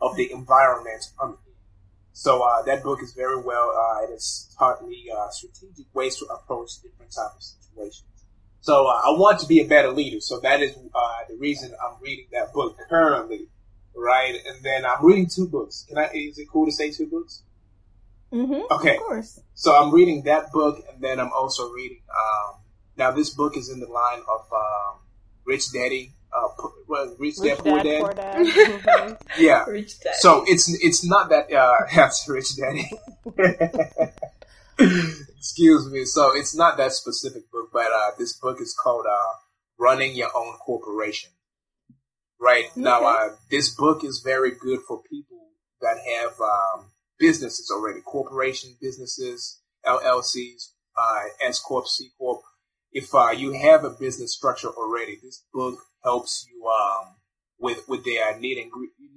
[0.00, 1.38] of the environment I'm.
[2.12, 3.74] So uh, that book is very well.
[3.76, 8.04] Uh, it has taught me uh, strategic ways to approach different types of situations.
[8.60, 10.20] So uh, I want to be a better leader.
[10.20, 13.48] So that is uh, the reason I'm reading that book currently,
[13.94, 14.34] right?
[14.46, 15.84] And then I'm reading two books.
[15.88, 16.10] Can I?
[16.14, 17.42] Is it cool to say two books?
[18.32, 18.72] Mm-hmm.
[18.72, 18.96] Okay.
[18.96, 19.40] Of course.
[19.54, 22.00] So I'm reading that book, and then I'm also reading.
[22.10, 22.60] Um,
[22.96, 24.98] now this book is in the line of um,
[25.44, 26.12] Rich Daddy.
[26.36, 26.48] Uh,
[26.86, 28.54] well, Rich, Rich Dad Poor Dad, Dad.
[28.54, 29.18] Poor Dad.
[29.38, 29.64] Yeah.
[29.64, 30.14] Rich Dad.
[30.16, 32.90] So it's it's not that uh that's Rich Daddy.
[35.38, 36.04] Excuse me.
[36.04, 39.34] So it's not that specific book, but uh this book is called uh
[39.78, 41.30] Running Your Own Corporation.
[42.40, 42.66] Right.
[42.76, 45.38] Now uh this book is very good for people
[45.80, 52.42] that have um businesses already, corporation businesses, LLCs, uh S Corp, C Corp.
[53.00, 57.16] If uh you have a business structure already, this book helps you um
[57.58, 58.70] with with their nitty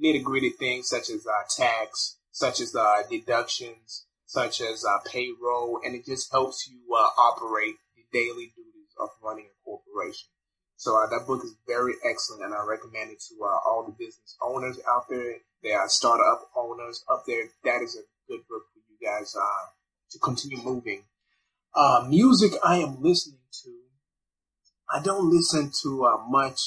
[0.04, 5.80] nitty gritty things such as uh, tax, such as uh, deductions, such as uh, payroll,
[5.84, 10.28] and it just helps you uh, operate the daily duties of running a corporation.
[10.76, 13.96] So uh, that book is very excellent, and I recommend it to uh, all the
[14.04, 15.36] business owners out there.
[15.64, 17.46] There are startup owners up there.
[17.64, 19.66] That is a good book for you guys uh,
[20.12, 21.04] to continue moving.
[21.74, 23.72] Uh, music I am listening to.
[24.92, 26.60] I don't listen to uh, much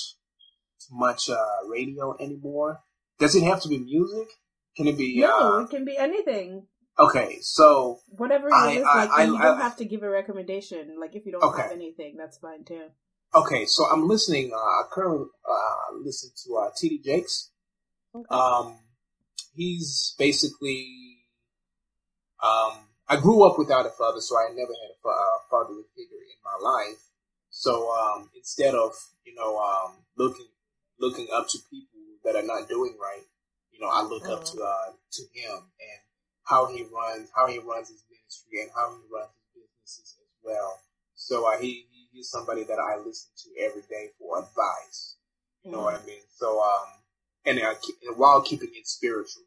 [0.90, 1.36] much uh,
[1.68, 2.80] radio anymore.
[3.18, 4.28] Does it have to be music?
[4.76, 5.20] Can it be?
[5.20, 6.66] No, Uh, it can be anything.
[6.98, 10.96] okay, so Whatever you I- I- like, I- you don't have to give a recommendation.
[11.00, 11.62] Like, if you don't Okay.
[11.62, 12.88] have anything, that's fine too.
[13.34, 14.52] okay, so I'm listening.
[14.52, 17.50] Uh, I currently uh, listen to uh, TD Jakes.
[18.28, 18.78] Um,
[19.54, 21.18] he's basically.
[22.42, 25.84] Um, I grew up without a father, so I never had a fa- uh, fatherly
[25.94, 27.02] figure my life.
[27.50, 28.92] So um, instead of
[29.24, 30.48] you know um, looking
[30.98, 33.24] looking up to people that are not doing right,
[33.72, 36.00] you know, I look up to uh, to him and
[36.44, 40.32] how he runs how he runs his ministry and how he runs his businesses as
[40.44, 40.80] well.
[41.14, 45.16] So uh, he he- he's somebody that I listen to every day for advice.
[45.64, 46.20] You know what I mean?
[46.36, 46.88] So um,
[47.46, 47.74] and, uh,
[48.06, 49.44] and while keeping it spiritual,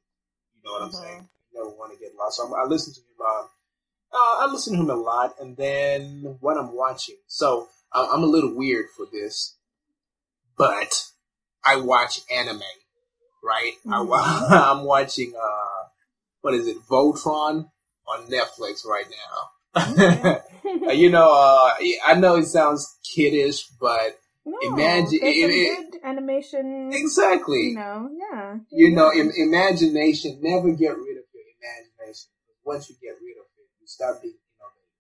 [0.56, 1.02] you know what I'm Mhm.
[1.02, 1.30] saying?
[1.52, 2.38] You never want to get lost.
[2.38, 3.06] So I'm, I listen to him.
[4.16, 7.18] Uh, uh, I listen to him a lot, and then what I'm watching.
[7.28, 9.56] So I- I'm a little weird for this,
[10.58, 11.06] but
[11.66, 12.62] I watch anime,
[13.44, 13.74] right?
[13.92, 14.18] I wa-
[14.50, 15.88] I'm watching uh,
[16.42, 17.70] what is it, Voltron
[18.08, 19.50] on Netflix right now.
[19.76, 21.74] Uh, you know, uh,
[22.06, 26.92] I know it sounds kiddish, but No, Imagine- some it- good animation.
[26.94, 27.70] exactly.
[27.70, 28.58] You know, yeah.
[28.72, 30.38] you know, im- imagination.
[30.42, 32.30] Never get rid of your imagination.
[32.64, 33.35] Once you get rid it,
[33.96, 35.00] start being innovative.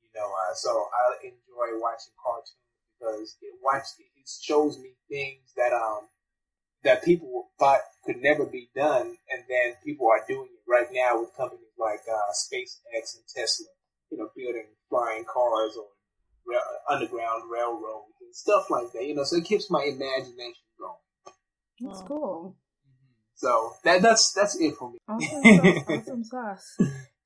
[0.00, 2.56] You know, uh, so I enjoy watching cartoons
[2.96, 6.08] because it watch it shows me things that um
[6.84, 11.20] that people thought could never be done, and then people are doing it right now
[11.20, 13.66] with companies like uh, SpaceX and Tesla.
[14.10, 15.88] You know, building flying cars or
[16.46, 19.04] rail, underground railroads and stuff like that.
[19.04, 20.94] You know, so it keeps my imagination going.
[21.80, 22.56] That's cool.
[23.34, 24.98] So that that's that's it for me.
[25.08, 25.84] Awesome sauce.
[25.88, 26.24] Awesome
[26.78, 26.78] sauce.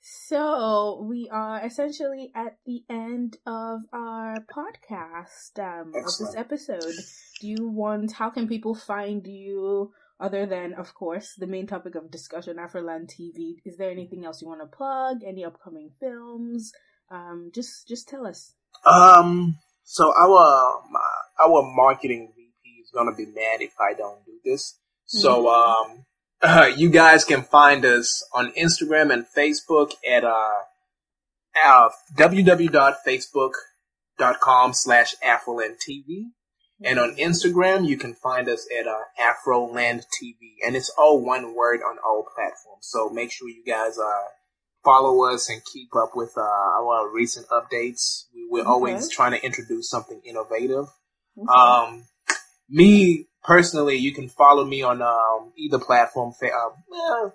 [0.05, 6.93] So we are essentially at the end of our podcast um, of this episode.
[7.41, 8.11] Do you want?
[8.11, 9.93] How can people find you?
[10.19, 13.55] Other than, of course, the main topic of discussion, Afroland TV.
[13.65, 15.19] Is there anything else you want to plug?
[15.25, 16.73] Any upcoming films?
[17.09, 18.55] Um, just just tell us.
[18.85, 19.59] Um.
[19.85, 20.83] So our
[21.41, 24.81] our marketing VP is gonna be mad if I don't do this.
[25.07, 26.07] So um,
[26.77, 30.63] you guys can find us on Instagram and Facebook at uh,
[31.65, 36.31] uh www.facebook.com slash AfrolandTV.
[36.85, 41.55] And on Instagram, you can find us at uh, Afroland TV, and it's all one
[41.55, 42.89] word on all platforms.
[42.89, 44.25] So make sure you guys uh,
[44.85, 48.25] follow us and keep up with uh, our recent updates.
[48.35, 48.69] We, we're okay.
[48.69, 50.87] always trying to introduce something innovative.
[51.39, 51.47] Okay.
[51.57, 52.09] Um,
[52.69, 56.33] me personally, you can follow me on um, either platform.
[56.43, 57.31] Uh,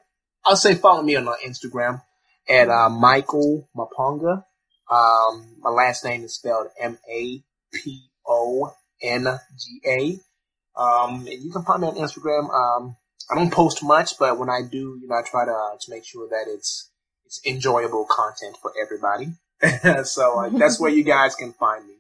[0.46, 2.02] I'll say follow me on uh, Instagram
[2.50, 4.44] at uh, Michael Maponga.
[4.90, 7.44] Um, my last name is spelled M A
[7.74, 9.28] P O N
[9.58, 10.82] G A.
[10.82, 12.50] Um, and you can find me on Instagram.
[12.54, 12.96] Um,
[13.30, 15.92] I don't post much, but when I do, you know, I try to, uh, to
[15.92, 16.92] make sure that it's
[17.26, 19.34] it's enjoyable content for everybody.
[20.08, 21.96] so uh, that's where you guys can find me.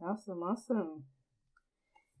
[0.00, 1.04] Awesome, awesome.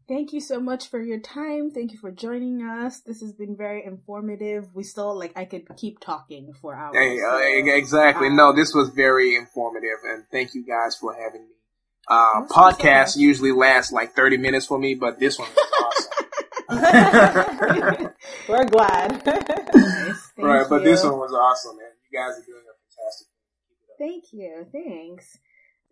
[0.06, 1.70] Thank you so much for your time.
[1.70, 3.00] Thank you for joining us.
[3.00, 4.74] This has been very informative.
[4.74, 6.96] We still like I could keep talking for hours.
[6.96, 8.26] Hey, uh, exactly.
[8.26, 11.54] Um, no, this was very informative, and thank you guys for having me.
[12.06, 16.08] Uh, podcasts usually last like thirty minutes for me, but this one was
[16.68, 18.10] awesome.
[18.48, 19.24] We're glad.
[19.24, 20.32] nice.
[20.36, 21.88] right, but this one was awesome, man.
[22.10, 23.28] You guys are doing a fantastic
[23.96, 23.96] thing.
[23.98, 24.66] Thank you.
[24.70, 25.38] Thanks.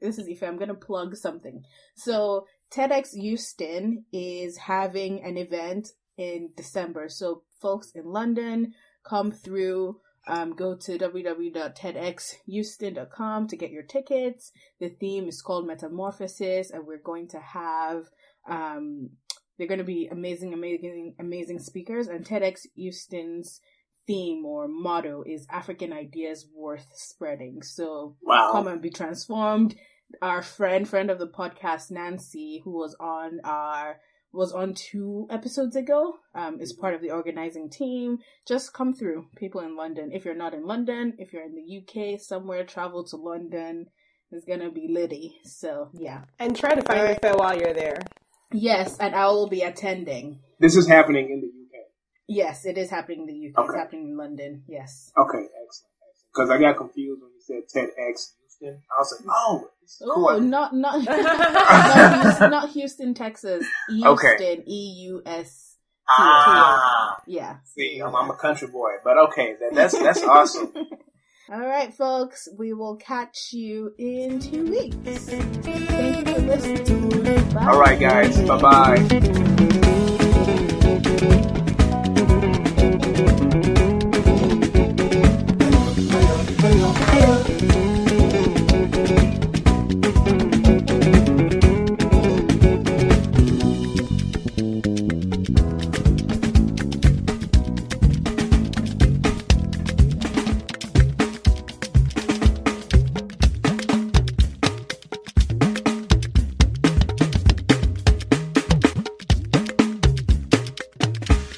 [0.03, 0.43] This is Ife.
[0.43, 1.65] I'm gonna plug something.
[1.95, 7.09] So TEDx Euston is having an event in December.
[7.09, 8.75] So folks in London,
[9.05, 10.01] come through.
[10.25, 14.53] Um, go to www.tedxeuston.com to get your tickets.
[14.79, 18.09] The theme is called Metamorphosis, and we're going to have
[18.49, 19.11] um,
[19.59, 22.09] they're going to be amazing, amazing, amazing speakers.
[22.09, 23.61] And TEDx Euston's
[24.07, 27.63] theme or motto is African ideas worth spreading.
[27.63, 28.51] So wow.
[28.53, 29.75] come and be transformed
[30.21, 34.01] our friend, friend of the podcast, Nancy, who was on our
[34.33, 38.19] was on two episodes ago, um, is part of the organizing team.
[38.49, 40.11] Just come through, people in London.
[40.11, 43.87] If you're not in London, if you're in the UK, somewhere, travel to London.
[44.31, 45.37] It's gonna be litty.
[45.45, 48.01] So yeah, and try to find a fair while you're there.
[48.51, 50.41] Yes, and I will be attending.
[50.59, 51.85] This is happening in the UK.
[52.29, 53.59] Yes, it is happening in the UK.
[53.59, 53.69] Okay.
[53.69, 54.63] It's happening in London.
[54.67, 55.13] Yes.
[55.19, 55.93] Okay, excellent.
[56.33, 58.33] Because I got confused when you said TEDx
[58.63, 58.83] Houston.
[58.91, 59.69] I was like, oh,
[60.03, 60.29] cool.
[60.31, 63.67] oh, not not not, Houston, not Houston, Texas.
[63.91, 64.63] Euston, okay.
[64.67, 65.77] E U S.
[66.09, 67.57] Ah, yeah.
[67.65, 70.73] See, I'm, I'm, a country boy, but okay, that, that's that's awesome.
[71.51, 75.27] All right, folks, we will catch you in two weeks.
[75.29, 77.51] Thank you for listening.
[77.53, 77.67] Bye.
[77.67, 78.41] All right, guys.
[78.43, 78.61] Bye
[81.21, 81.39] bye.